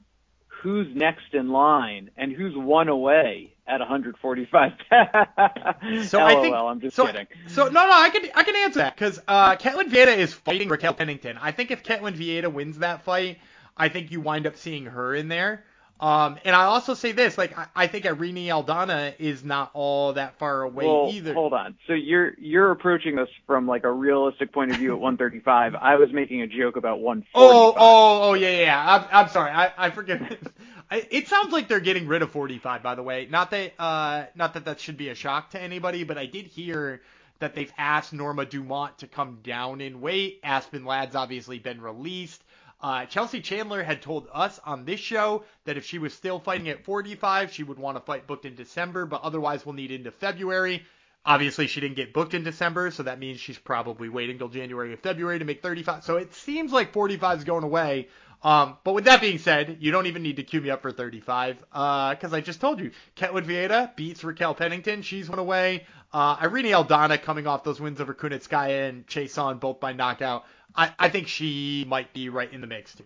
[0.61, 4.71] Who's next in line and who's one away at 145?
[6.07, 7.27] so LOL, I think, I'm just so, kidding.
[7.47, 10.69] So no, no, I can I can answer that because uh, Ketlen Vieira is fighting
[10.69, 11.37] Raquel Pennington.
[11.41, 13.39] I think if Ketlen Vieira wins that fight,
[13.77, 15.63] I think you wind up seeing her in there.
[15.99, 20.13] Um, and I also say this, like I, I think Irene Aldana is not all
[20.13, 21.33] that far away well, either.
[21.33, 21.77] Hold on.
[21.87, 25.75] So you're you're approaching this from like a realistic point of view at 135.
[25.75, 27.31] I was making a joke about 145.
[27.35, 28.95] Oh, oh, oh, yeah, yeah.
[28.95, 29.51] I'm, I'm sorry.
[29.51, 30.39] I, I forget.
[30.91, 33.27] it sounds like they're getting rid of 45, by the way.
[33.29, 36.47] Not that, uh, not that that should be a shock to anybody, but I did
[36.47, 37.01] hear
[37.39, 40.41] that they've asked Norma Dumont to come down in weight.
[40.43, 42.43] Aspen Ladd's obviously been released.
[42.83, 46.67] Uh, Chelsea Chandler had told us on this show that if she was still fighting
[46.67, 50.11] at 45, she would want to fight booked in December, but otherwise we'll need into
[50.11, 50.83] February.
[51.25, 54.93] Obviously, she didn't get booked in December, so that means she's probably waiting till January
[54.93, 56.03] or February to make 35.
[56.03, 58.09] So it seems like 45 is going away.
[58.43, 60.91] Um, but with that being said, you don't even need to cue me up for
[60.91, 65.01] 35, because uh, I just told you, Ketlen Vieira beats Raquel Pennington.
[65.01, 65.85] She's one away.
[66.11, 70.43] Uh, Irene Aldana coming off those wins over Kunitskaya and Chiasson, both by knockout.
[70.75, 73.05] I, I think she might be right in the mix too.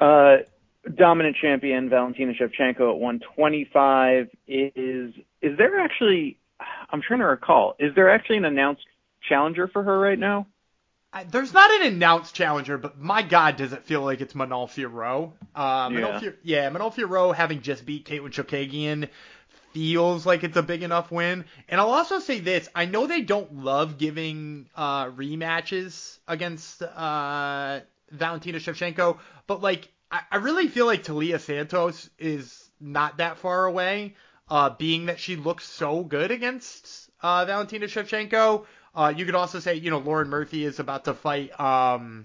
[0.00, 0.38] Uh,
[0.94, 6.38] dominant champion Valentina Shevchenko at 125 is is there actually?
[6.90, 7.76] I'm trying to recall.
[7.78, 8.84] Is there actually an announced
[9.28, 10.46] challenger for her right now?
[11.30, 15.32] there's not an announced challenger, but my God, does it feel like it's Manon Fiorot?
[15.54, 15.98] Uh, yeah.
[15.98, 19.08] Manon, yeah, Manon Fiorot having just beat Katlyn Chookagian
[19.72, 21.44] feels like it's a big enough win.
[21.68, 27.80] And I'll also say this: I know they don't love giving uh, rematches against uh,
[28.10, 33.66] Valentina Shevchenko, but like I, I really feel like Taila Santos is not that far
[33.66, 34.14] away.
[34.50, 38.64] Uh, being that she looks so good against uh, Valentina Shevchenko.
[38.94, 42.24] Uh, you could also say, you know, Lauren Murphy is about to fight um,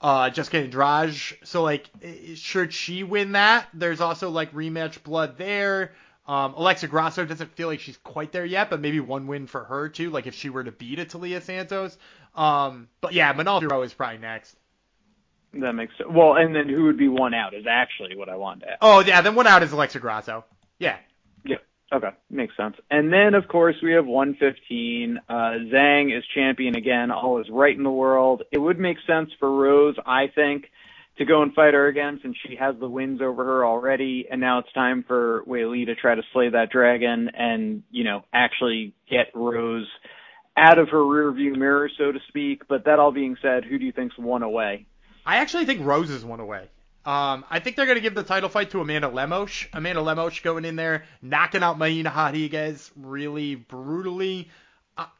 [0.00, 1.14] uh, Jessica Andrade.
[1.44, 1.88] So, like,
[2.34, 5.92] should she win that, there's also, like, rematch blood there.
[6.26, 9.64] Um, Alexa Grasso doesn't feel like she's quite there yet, but maybe one win for
[9.64, 11.96] her, too, like if she were to beat a Taila Santos.
[12.34, 14.56] Um, but yeah, Manon Fiorot is probably next.
[15.54, 16.10] That makes sense.
[16.12, 18.78] Well, and then who would be one out is actually what I wanted to ask.
[18.82, 20.44] Oh, yeah, then one out is Alexa Grasso.
[20.78, 20.96] Yeah.
[22.40, 22.76] Makes sense.
[22.90, 25.20] And then, of course, we have 115.
[25.28, 27.10] Uh, Zhang is champion again.
[27.10, 28.44] All is right in the world.
[28.50, 30.70] It would make sense for Rose, I think,
[31.18, 34.26] to go and fight her again since she has the wins over her already.
[34.30, 38.24] And now it's time for Weili to try to slay that dragon and, you know,
[38.32, 39.88] actually get Rose
[40.56, 42.66] out of her rearview mirror, so to speak.
[42.68, 44.86] But that all being said, who do you think's one away?
[45.26, 46.70] I actually think Rose is one away.
[47.06, 49.66] Um, I think they're going to give the title fight to Amanda Lemos.
[49.72, 54.50] Amanda Lemos going in there, knocking out Marina Rodriguez really brutally.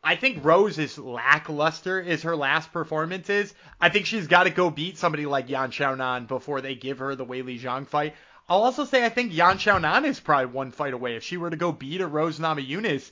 [0.04, 3.54] I think Rose is lackluster is her last performances.
[3.80, 7.14] I think she's got to go beat somebody like Yan Xiaonan before they give her
[7.14, 8.14] the Weili Zhang fight.
[8.48, 11.16] I'll also say I think Yan Xiaonan is probably one fight away.
[11.16, 13.10] If she were to go beat a Rose Namajunas,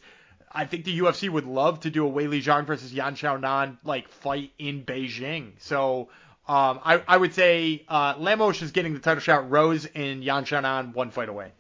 [0.50, 4.08] I think the UFC would love to do a Weili Zhang versus Yan Xiaonan like
[4.08, 5.52] fight in Beijing.
[5.58, 6.08] So
[6.48, 8.14] um, I, I would say uh,
[8.62, 9.50] is getting the title shot.
[9.50, 11.52] Rose and Yan Xiaonan one fight away.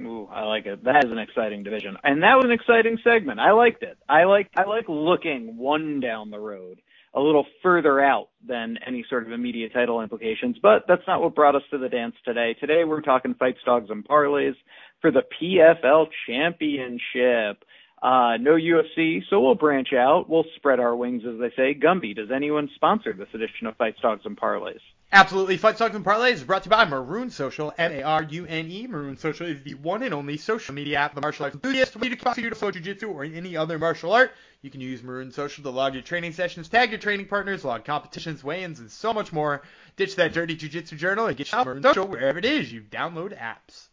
[0.00, 0.84] Ooh, I like it.
[0.84, 3.40] That is an exciting division, and that was an exciting segment.
[3.40, 3.96] I liked it.
[4.08, 6.82] I like I like looking one down the road,
[7.14, 10.58] a little further out than any sort of immediate title implications.
[10.60, 12.54] But that's not what brought us to the dance today.
[12.60, 14.56] Today we're talking fights, dogs, and parlays
[15.00, 17.64] for the PFL Championship.
[18.02, 20.28] Uh, no UFC, so we'll branch out.
[20.28, 21.74] We'll spread our wings, as they say.
[21.74, 24.80] Gumby, does anyone sponsor this edition of Fights, Dogs, and Parlays?
[25.12, 25.56] Absolutely.
[25.56, 28.86] Fights, Dogs, and Parlays is brought to you by Marune Social, M-A-R-U-N-E.
[28.88, 31.94] Marune Social is the one and only social media app for martial arts enthusiasts.
[31.94, 35.32] Whether you can do flow jiu-jitsu or any other martial art, you can use Marune
[35.32, 39.14] Social to log your training sessions, tag your training partners, log competitions, weigh-ins, and so
[39.14, 39.62] much more.
[39.96, 43.38] Ditch that dirty jiu-jitsu journal and get your Marune Social wherever it is you download
[43.40, 43.88] apps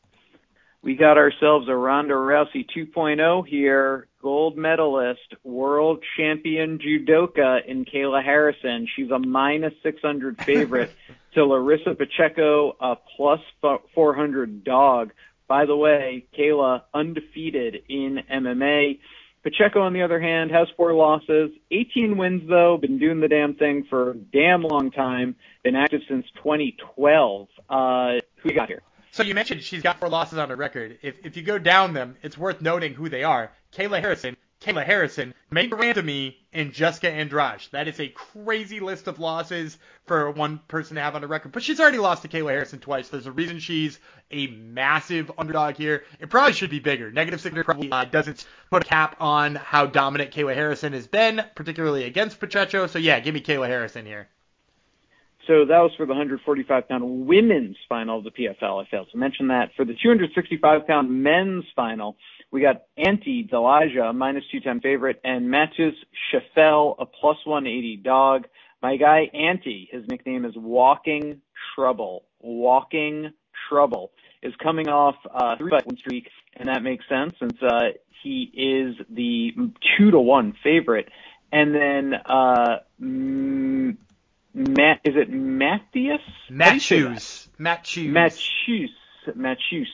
[0.83, 8.21] we got ourselves a Ronda Rousey 2.0 here, gold medalist, world champion judoka in Kayla
[8.21, 8.85] Harrison.
[8.93, 10.91] She's a minus 600 favorite
[11.35, 13.39] to Larissa Pacheco, a plus
[13.95, 15.13] 400 dog.
[15.47, 18.99] By the way, Kayla undefeated in MMA.
[19.41, 23.55] Pacheco, on the other hand, has four losses, 18 wins though, been doing the damn
[23.55, 27.47] thing for a damn long time, been active since 2012.
[27.69, 28.81] Uh, who you got here?
[29.13, 30.97] So you mentioned she's got four losses on her record.
[31.03, 33.51] If if you go down them, it's worth noting who they are.
[33.71, 37.61] Kayla Harrison, Kayla Harrison, Megan Randomie, and Jessica Andrade.
[37.69, 41.51] That is a crazy list of losses for one person to have on the record.
[41.51, 43.09] But she's already lost to Kayla Harrison twice.
[43.09, 43.99] There's a reason she's
[44.31, 46.05] a massive underdog here.
[46.19, 47.11] It probably should be bigger.
[47.11, 51.39] Negative Signature probably uh, doesn't put a cap on how dominant Kayla Harrison has been,
[51.53, 52.87] particularly against Pacheco.
[52.87, 54.27] So yeah, give me Kayla Harrison here.
[55.47, 58.85] So that was for the 145 pound women's final of the PFL.
[58.85, 59.71] I failed to mention that.
[59.75, 62.15] For the 265 pound men's final,
[62.51, 65.95] we got Ante Delija, minus 210 favorite, and Matheus
[66.31, 68.47] Scheffel, a plus 180 dog.
[68.81, 71.41] My guy Ante, his nickname is Walking
[71.75, 72.23] Trouble.
[72.39, 73.31] Walking
[73.69, 77.89] Trouble is coming off uh, three fight win streak, and that makes sense since uh,
[78.21, 79.51] he is the
[79.97, 81.09] two to one favorite.
[81.51, 82.79] And then uh,
[84.53, 86.21] Matt, is it Matthias?
[86.49, 87.47] Matthews.
[87.57, 88.13] Matthews.
[88.13, 88.91] Matthews.
[89.35, 89.91] Matthews.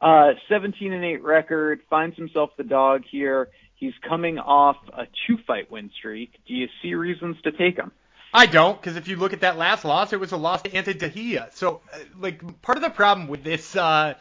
[0.00, 3.50] Uh, 17 and 8 record, finds himself the dog here.
[3.74, 6.32] He's coming off a two fight win streak.
[6.46, 7.92] Do you see reasons to take him?
[8.32, 10.74] I don't, because if you look at that last loss, it was a loss to
[10.74, 11.52] Ante Delija.
[11.54, 14.14] So, uh, like, part of the problem with this, uh,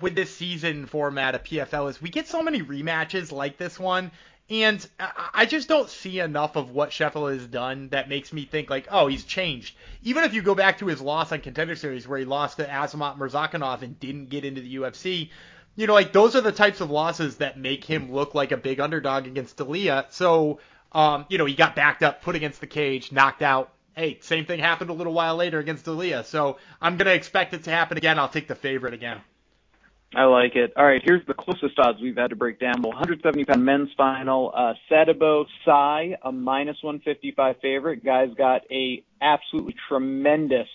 [0.00, 4.12] with this season format of PFL is we get so many rematches like this one,
[4.50, 8.68] and I just don't see enough of what Scheffel has done that makes me think
[8.68, 9.74] like, oh, he's changed.
[10.02, 12.66] Even if you go back to his loss on Contender Series where he lost to
[12.66, 15.30] Azamat Murzakanov and didn't get into the UFC,
[15.76, 18.58] you know, like those are the types of losses that make him look like a
[18.58, 20.06] big underdog against Delija.
[20.10, 20.60] So,
[20.92, 23.72] um, you know, he got backed up, put against the cage, knocked out.
[23.96, 26.24] Hey, same thing happened a little while later against Delija.
[26.26, 28.18] So I'm gonna expect it to happen again.
[28.18, 29.22] I'll take the favorite again.
[30.16, 30.72] I like it.
[30.76, 32.82] All right, here's the closest odds we've had to break down.
[32.82, 34.52] Well, 170 pound men's final.
[34.54, 38.04] Uh, Sadibou Sy, a minus 155 favorite.
[38.04, 40.68] Guy's got a absolutely tremendous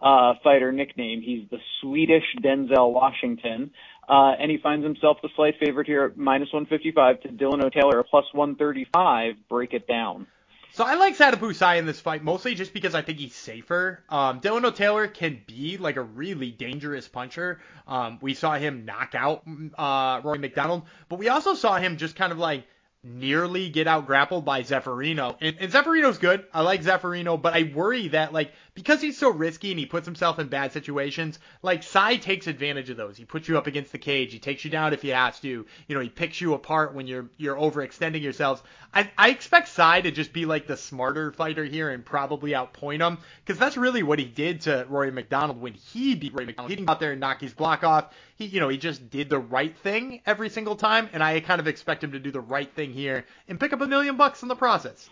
[0.00, 1.22] uh, fighter nickname.
[1.22, 3.70] He's the Swedish Denzel Washington.
[4.08, 8.00] Uh, and he finds himself the slight favorite here at minus 155 to Dilano Taylor,
[8.00, 9.34] a plus 135.
[9.48, 10.26] Break it down.
[10.72, 11.16] So I like
[11.52, 14.02] Sy in this fight mostly just because I think he's safer.
[14.08, 17.60] Um, Dilano Taylor can be like a really dangerous puncher.
[17.86, 19.42] Um, we saw him knock out
[19.76, 22.64] uh, Rory MacDonald, but we also saw him just kind of like
[23.02, 25.36] nearly get out grappled by Zeferino.
[25.40, 25.72] And, and
[26.18, 26.44] good.
[26.52, 30.06] I like Zeferino, but I worry that like because he's so risky and he puts
[30.06, 33.16] himself in bad situations, like Sy takes advantage of those.
[33.16, 34.32] He puts you up against the cage.
[34.32, 35.48] He takes you down if he has to.
[35.48, 38.62] You know, he picks you apart when you're you're overextending yourselves.
[38.94, 43.06] I I expect Sy to just be like the smarter fighter here and probably outpoint
[43.06, 46.70] him because that's really what he did to Rory MacDonald when he beat Rory MacDonald.
[46.70, 48.14] He didn't go out there and knock his block off.
[48.36, 51.60] He you know he just did the right thing every single time, and I kind
[51.60, 54.42] of expect him to do the right thing here and pick up a million bucks
[54.42, 55.08] in the process.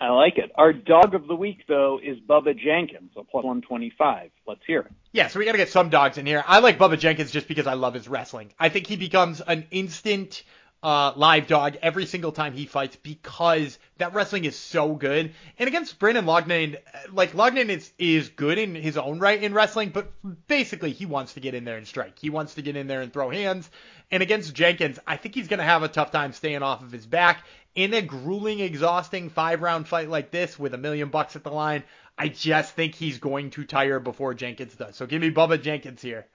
[0.00, 0.52] I like it.
[0.56, 4.30] Our dog of the week, though, is Bubba Jenkins, a plus 125.
[4.46, 4.92] Let's hear it.
[5.12, 6.44] Yeah, so we got to get some dogs in here.
[6.46, 8.52] I like Bubba Jenkins just because I love his wrestling.
[8.58, 10.42] I think he becomes an instant
[10.86, 15.34] uh, live dog every single time he fights because that wrestling is so good.
[15.58, 16.76] And against Brendan Loughnane,
[17.10, 20.12] like Loughnane is is good in his own right in wrestling, but
[20.46, 22.16] basically he wants to get in there and strike.
[22.20, 23.68] He wants to get in there and throw hands.
[24.12, 26.92] And against Jenkins, I think he's going to have a tough time staying off of
[26.92, 31.34] his back in a grueling, exhausting five round fight like this with a million bucks
[31.34, 31.82] at the line.
[32.16, 34.94] I just think he's going to tire before Jenkins does.
[34.94, 36.28] So give me Bubba Jenkins here.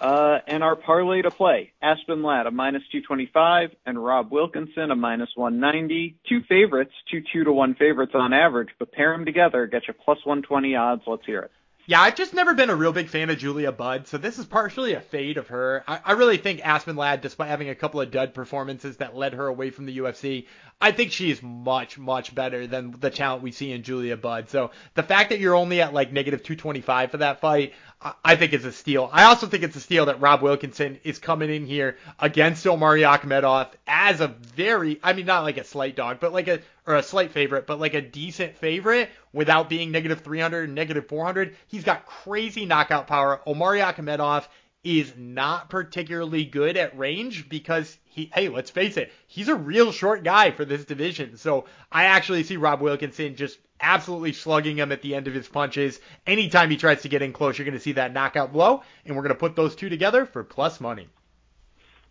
[0.00, 4.96] Uh, and our parlay to play, Aspen Ladd, a minus 225, and Rob Wilkinson, a
[4.96, 6.16] minus 190.
[6.28, 9.94] Two favorites, two two to one favorites on average, but pair them together, get you
[9.94, 11.02] plus 120 odds.
[11.06, 11.50] Let's hear it.
[11.88, 14.44] Yeah, I've just never been a real big fan of Julia Budd, so this is
[14.44, 15.84] partially a fade of her.
[15.86, 19.34] I, I really think Aspen Ladd, despite having a couple of dud performances that led
[19.34, 20.46] her away from the UFC,
[20.80, 24.50] I think she is much, much better than the talent we see in Julia Budd.
[24.50, 28.52] So the fact that you're only at like negative 225 for that fight, I think
[28.52, 29.08] it's a steal.
[29.10, 33.00] I also think it's a steal that Rob Wilkinson is coming in here against Omari
[33.00, 36.96] Akhmedov as a very, I mean, not like a slight dog, but like a, or
[36.96, 41.56] a slight favorite, but like a decent favorite without being negative 300 and negative 400.
[41.68, 43.40] He's got crazy knockout power.
[43.46, 44.46] Omari Akhmedov
[44.84, 49.90] is not particularly good at range because he, hey, let's face it, he's a real
[49.90, 51.38] short guy for this division.
[51.38, 55.48] So I actually see Rob Wilkinson just absolutely slugging him at the end of his
[55.48, 56.00] punches.
[56.26, 59.16] Anytime he tries to get in close, you're going to see that knockout blow, and
[59.16, 61.08] we're going to put those two together for plus money.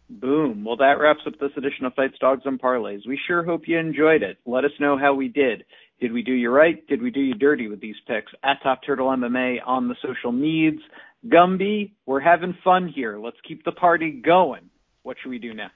[0.10, 0.64] Boom.
[0.64, 3.08] Well, that wraps up this edition of Fights, Dogs, and Parlays.
[3.08, 4.38] We sure hope you enjoyed it.
[4.46, 5.66] Let us know how we did.
[6.00, 6.86] Did we do you right?
[6.88, 8.32] Did we do you dirty with these picks?
[8.44, 10.82] At Top Turtle MMA on the social medias.
[11.28, 13.18] Gumby, we're having fun here.
[13.18, 14.70] Let's keep the party going.
[15.02, 15.74] What should we do next?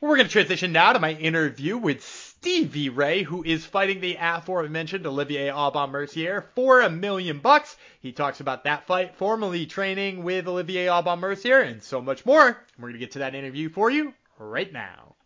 [0.00, 4.16] We're going to transition now to my interview with Stevie Ray, who is fighting the
[4.20, 7.76] aforementioned Olivier Aubin Mercier for a million bucks.
[8.00, 12.56] He talks about that fight, formerly training with Olivier Aubin Mercier, and so much more.
[12.78, 15.16] We're going to get to that interview for you right now.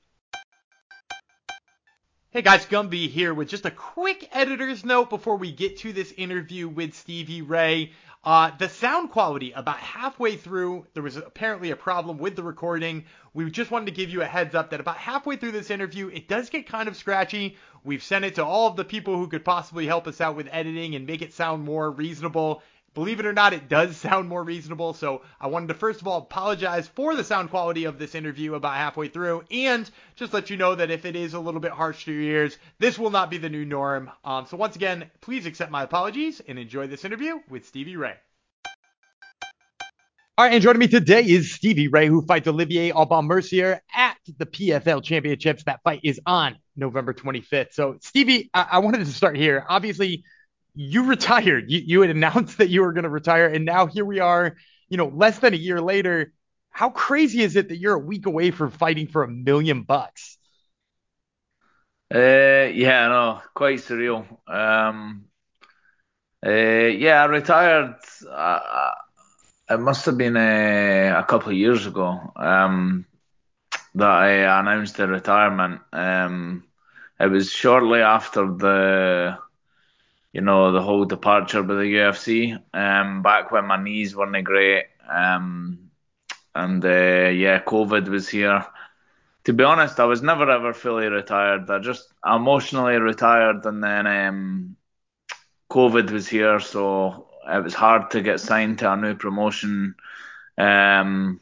[2.30, 6.14] Hey guys, Gumby here with just a quick editor's note before we get to this
[6.16, 7.92] interview with Stevie Ray.
[8.24, 13.04] Uh, the sound quality, about halfway through, there was apparently a problem with the recording.
[13.34, 16.06] We just wanted to give you a heads up that about halfway through this interview,
[16.06, 17.56] it does get kind of scratchy.
[17.82, 20.48] We've sent it to all of the people who could possibly help us out with
[20.52, 22.62] editing and make it sound more reasonable.
[22.95, 24.93] Believe it or not, it does sound more reasonable.
[24.93, 28.55] So I wanted to first of all apologize for the sound quality of this interview
[28.55, 31.72] about halfway through, and just let you know that if it is a little bit
[31.72, 34.11] harsh to your ears, this will not be the new norm.
[34.24, 38.16] Um, so once again, please accept my apologies and enjoy this interview with Stevie Ray.
[40.38, 44.16] All right, and joining me today is Stevie Ray, who fights Olivier Aubin Mercier at
[44.38, 45.64] the PFL Championships.
[45.64, 47.72] That fight is on November 25th.
[47.72, 49.64] So, Stevie, I, I wanted to start here.
[49.68, 50.24] Obviously,
[50.74, 51.70] you retired.
[51.70, 54.56] You, you had announced that you were going to retire, and now here we are,
[54.88, 56.32] you know, less than a year later.
[56.70, 60.38] How crazy is it that you're a week away from fighting for a million bucks?
[62.14, 64.26] Uh, yeah, no, quite surreal.
[64.46, 65.26] Um,
[66.44, 67.96] uh, yeah, I retired.
[68.28, 68.92] Uh,
[69.70, 73.06] it must have been uh, a couple of years ago um,
[73.94, 75.80] that I announced the retirement.
[75.92, 76.64] Um,
[77.18, 79.38] it was shortly after the,
[80.33, 82.59] you know, the whole departure by the UFC.
[82.74, 85.91] Um, back when my knees weren't great, um,
[86.55, 88.64] and uh, yeah, COVID was here.
[89.45, 91.70] To be honest, I was never ever fully retired.
[91.70, 94.76] I just emotionally retired, and then um,
[95.70, 99.95] COVID was here, so it was hard to get signed to a new promotion.
[100.59, 101.41] Um,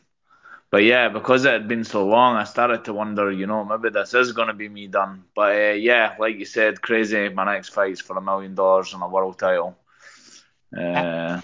[0.70, 3.90] but yeah, because it had been so long, I started to wonder, you know, maybe
[3.90, 5.24] this is going to be me done.
[5.34, 7.28] But uh, yeah, like you said, crazy.
[7.28, 9.76] My next fight's for a million dollars and a world title.
[10.76, 11.40] Uh,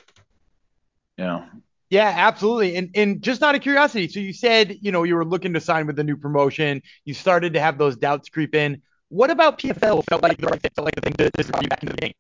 [1.17, 1.47] yeah.
[1.91, 2.77] Yeah, absolutely.
[2.77, 5.61] And and just out of curiosity, so you said, you know, you were looking to
[5.61, 6.83] sign with a new promotion.
[7.05, 8.83] You started to have those doubts creep in.
[9.09, 11.69] What about PFL felt like the right fit, felt like the thing to, to you
[11.69, 12.13] back into the game?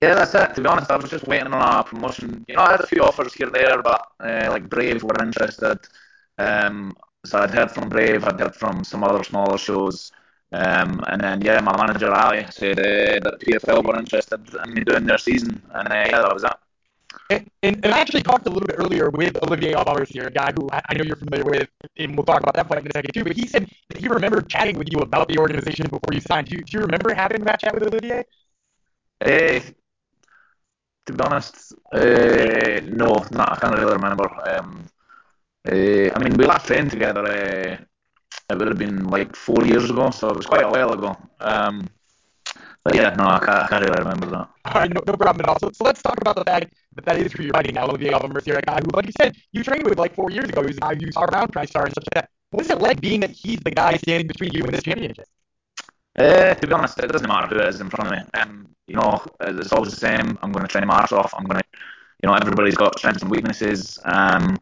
[0.00, 0.54] Yeah, that's it.
[0.54, 2.44] To be honest, I was just waiting on a promotion.
[2.46, 5.16] You know, I had a few offers here and there, but uh, like Brave were
[5.20, 5.80] interested.
[6.38, 10.12] Um, so I'd heard from Brave, I'd heard from some other smaller shows.
[10.50, 14.82] Um, and then, yeah, my manager Ali said uh, that PFL were interested in me
[14.82, 15.60] doing their season.
[15.74, 16.52] And uh, yeah, that was it.
[17.30, 20.30] And, and, and, I actually talked a little bit earlier with Olivier Aubin Mercier, a
[20.30, 21.68] guy who I, I know you're familiar with,
[21.98, 23.24] and we'll talk about that fight in a second too.
[23.24, 26.48] But he said that he remembered chatting with you about the organization before you signed.
[26.48, 28.24] Do you, do you remember having that chat with Olivier?
[29.20, 29.60] Uh,
[31.06, 34.28] to be honest, uh, no, no, I can't really remember.
[34.48, 34.86] Um,
[35.66, 37.26] uh, I mean, we last trained together.
[37.26, 37.84] Uh,
[38.50, 41.16] it would have been like four years ago, so it was quite a while ago.
[41.40, 41.88] Um,
[42.84, 44.48] but yeah, no, I can't, I can't really remember that.
[44.64, 45.58] All right, no, no problem at all.
[45.58, 48.12] So, so let's talk about the fact that that is who you're fighting now, Olivier
[48.12, 50.62] Aubin Mercier, a guy who, like you said, you trained with like four years ago.
[50.62, 52.30] He was a guy you saw around TriStar and such like that.
[52.50, 55.26] What is it like being that he's the guy standing between you and this championship?
[56.16, 58.24] Uh, to be honest, it doesn't matter who it is in front of me.
[58.40, 60.38] Um, you know, it's always the same.
[60.42, 61.34] I'm going to train my arse off.
[61.36, 61.66] I'm going to,
[62.22, 63.98] you know, everybody's got strengths and weaknesses.
[64.04, 64.58] Um,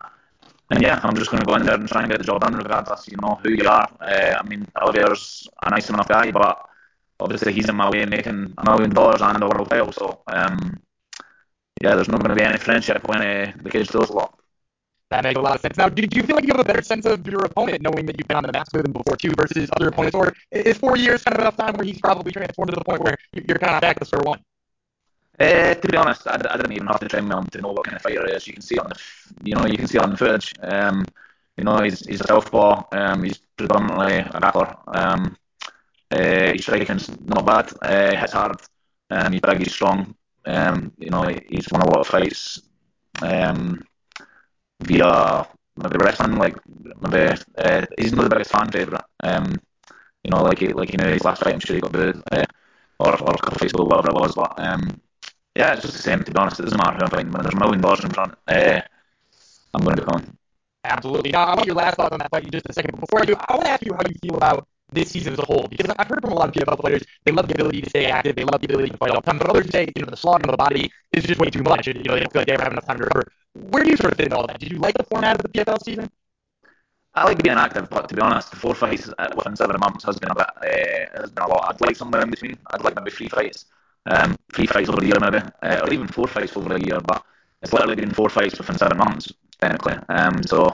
[0.71, 2.41] and yeah, I'm just going to go in there and try and get the job
[2.41, 3.89] done, regardless, you know, who you are.
[4.01, 6.67] Uh, I mean, Olivier's a nice enough guy, but
[7.21, 9.93] obviously he's in my way making a million dollars and a world title.
[9.93, 10.81] So um,
[11.81, 14.41] yeah, there's not going to be any friendship when uh, the cage doors locked.
[15.11, 15.77] That makes a lot of sense.
[15.77, 18.07] Now, do, do you feel like you have a better sense of your opponent knowing
[18.07, 20.79] that you've been on the mats with him before too versus other opponents, or is
[20.79, 23.59] four years kind of enough time where he's probably transformed to the point where you're
[23.59, 24.41] kind of back to square one?
[25.39, 27.85] Uh, to be honest, I, I, didn't even have to train him to know what
[27.85, 28.47] kind of fighter he is.
[28.47, 28.99] You can see on the,
[29.45, 30.55] you know, you can see on the footage.
[30.63, 31.05] Um,
[31.57, 32.85] you know, he's he's a southpaw.
[32.93, 34.77] Um, he's predominantly a grappler.
[34.97, 35.37] Um,
[36.11, 37.73] uh, his striking's not bad.
[37.83, 38.57] Uh, hits hard.
[39.11, 39.59] Um, he's big.
[39.59, 40.15] He's strong.
[40.47, 42.63] Um, you know, he's won a lot of fights.
[43.23, 43.83] Um,
[44.83, 46.57] via maybe wrestling, like
[47.01, 49.05] maybe uh, he's not the biggest fan favourite.
[49.23, 49.57] Um,
[50.25, 52.23] you know, like he, like you know his last fight, I'm sure he got booed,
[52.33, 52.45] uh,
[52.99, 54.35] or or a couple of fights ago, whatever it was.
[54.35, 55.01] But um,
[55.57, 56.23] yeah, it's just the same.
[56.23, 57.33] To be honest, it doesn't matter who I'm fighting.
[57.33, 58.81] When there's a million dollars in front, uh,
[59.75, 60.37] I'm going to be coming.
[60.85, 61.33] Absolutely.
[61.33, 62.93] Now, I want your last thought on that fight in just a second.
[62.93, 65.33] But before I do, I want to ask you how you feel about this season
[65.33, 65.67] as a whole.
[65.69, 68.07] Because I've heard from a lot of PFL players, they love the ability to stay
[68.07, 69.39] active, they love the ability to fight all the time.
[69.39, 71.89] But others say, you know, the slogging of the body is just way too much.
[71.89, 73.25] And, you know, they don't feel like they ever have enough time to recover.
[73.55, 74.61] Where do you sort of fit into all that?
[74.61, 76.11] Did you like the format of the PFL season?
[77.15, 80.31] I like being active, but to be honest, four fights within seven months has been
[80.31, 81.75] a bit, uh, has been a lot.
[81.75, 82.59] I'd like somewhere in between.
[82.67, 83.65] I'd like maybe three fights,
[84.07, 87.01] um, three fights over a year maybe, uh, or even four fights over a year.
[87.01, 87.23] But
[87.63, 89.97] it's literally been four fights within seven months, technically.
[90.09, 90.73] Um, so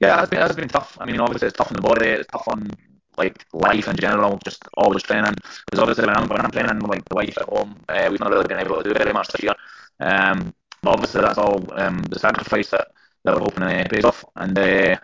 [0.00, 0.96] yeah, it's been, it's been tough.
[1.00, 2.70] I mean, obviously it's tough on the body, it's tough on
[3.16, 5.34] like life in general, just always training.
[5.66, 8.30] Because obviously when I'm, when I'm training like the wife at home, uh, we've not
[8.30, 9.54] really been able to do very much this year.
[10.00, 12.88] Um, but obviously that's all um, the sacrifice that,
[13.24, 14.24] that we're hoping uh, pays off.
[14.36, 14.96] And uh,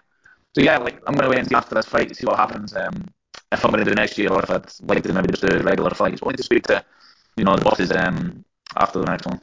[0.54, 2.74] so yeah, like I'm gonna wait and see after this fight, to see what happens.
[2.76, 3.06] Um,
[3.52, 5.62] if I'm gonna do next year, or if I'd like to maybe just do a
[5.62, 6.20] regular fights.
[6.20, 6.84] We'll need to speak to
[7.40, 8.44] you know the bosses um,
[8.76, 9.40] after the next one.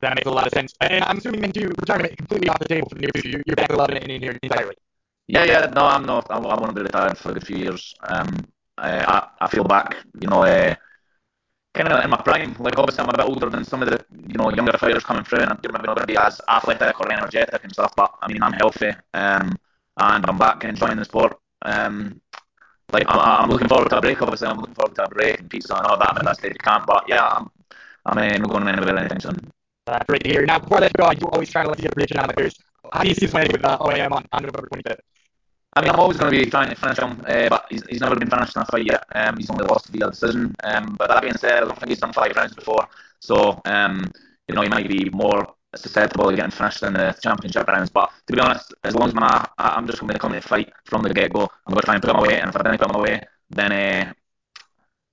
[0.00, 0.74] That makes a lot of sense.
[0.80, 3.42] And I'm assuming then too, retirement completely off the table for the near future.
[3.46, 4.74] You're back to loving it in here entirely.
[5.28, 6.26] Yeah, yeah, no, I'm not.
[6.30, 7.94] I, I want to be retired for a good few years.
[8.02, 8.46] Um,
[8.78, 10.74] I, I feel back, you know, uh,
[11.74, 12.54] kind of in my prime.
[12.58, 15.24] Like obviously, I'm a bit older than some of the you know younger fighters coming
[15.24, 17.94] through, and I'm maybe not going to be as athletic or energetic and stuff.
[17.96, 19.56] But I mean, I'm healthy, um,
[19.96, 21.38] and I'm back enjoying the sport.
[21.62, 22.20] Um,
[22.92, 24.20] like I'm, I'm looking forward to a break.
[24.22, 26.12] Obviously, I'm looking forward to a break and pizza and all that.
[26.14, 26.86] But that's the can't.
[26.86, 27.50] But yeah, I'm
[28.06, 29.50] I'm uh, not going anywhere anything soon.
[29.86, 30.44] Uh, great to hear.
[30.46, 31.94] Now, before I let you go, I do always try to let you get a
[31.94, 32.62] prediction on the first.
[32.92, 34.98] How do you see this with uh, OAM on, on November 25th?
[35.74, 38.00] I mean, I'm always going to be trying to finish him, uh, but he's, he's
[38.00, 39.04] never been finished in a fight yet.
[39.14, 40.54] Um, he's only lost via decision.
[40.64, 42.88] Um, but that being said, I think he's done five rounds before,
[43.20, 44.10] so um,
[44.48, 47.90] you know he might be more susceptible to getting finished in the championship rounds.
[47.90, 50.72] But to be honest, as long as my, I'm just going to come to fight
[50.84, 52.40] from the get go, I'm going to try and put him away.
[52.40, 54.12] And if I don't put him away, then uh,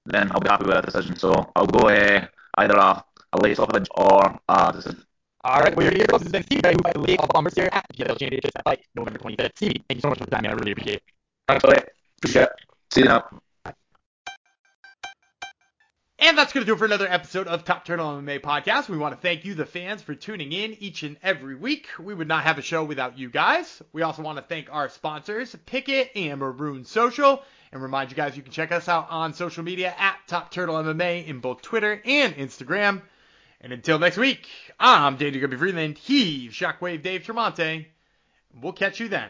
[0.05, 1.15] then I'll be happy with that decision.
[1.17, 2.25] So I'll go uh,
[2.57, 3.03] either a,
[3.33, 5.03] a late stoppage or a decision.
[5.45, 7.69] All right, well, your host has been Steve, who by the league of Bombers here
[7.71, 9.51] at the Championship at fight November 25th.
[9.55, 10.51] Steve, thank you so much for the time, man.
[10.51, 11.03] I really appreciate it.
[11.47, 11.81] Thanks, buddy.
[12.17, 12.49] Appreciate it.
[12.91, 13.42] See you now.
[16.25, 18.87] And that's going to do it for another episode of Top Turtle MMA Podcast.
[18.87, 21.89] We want to thank you, the fans, for tuning in each and every week.
[21.99, 23.81] We would not have a show without you guys.
[23.91, 27.43] We also want to thank our sponsors, Picket and Marune Social,
[27.73, 30.75] and remind you guys you can check us out on social media at Top Turtle
[30.75, 33.01] MMA in both Twitter and Instagram.
[33.59, 34.47] And until next week,
[34.79, 35.97] I'm Dave Gumby Freeland.
[35.97, 37.85] He's Shockwave Dave Tremonte.
[38.61, 39.29] We'll catch you then.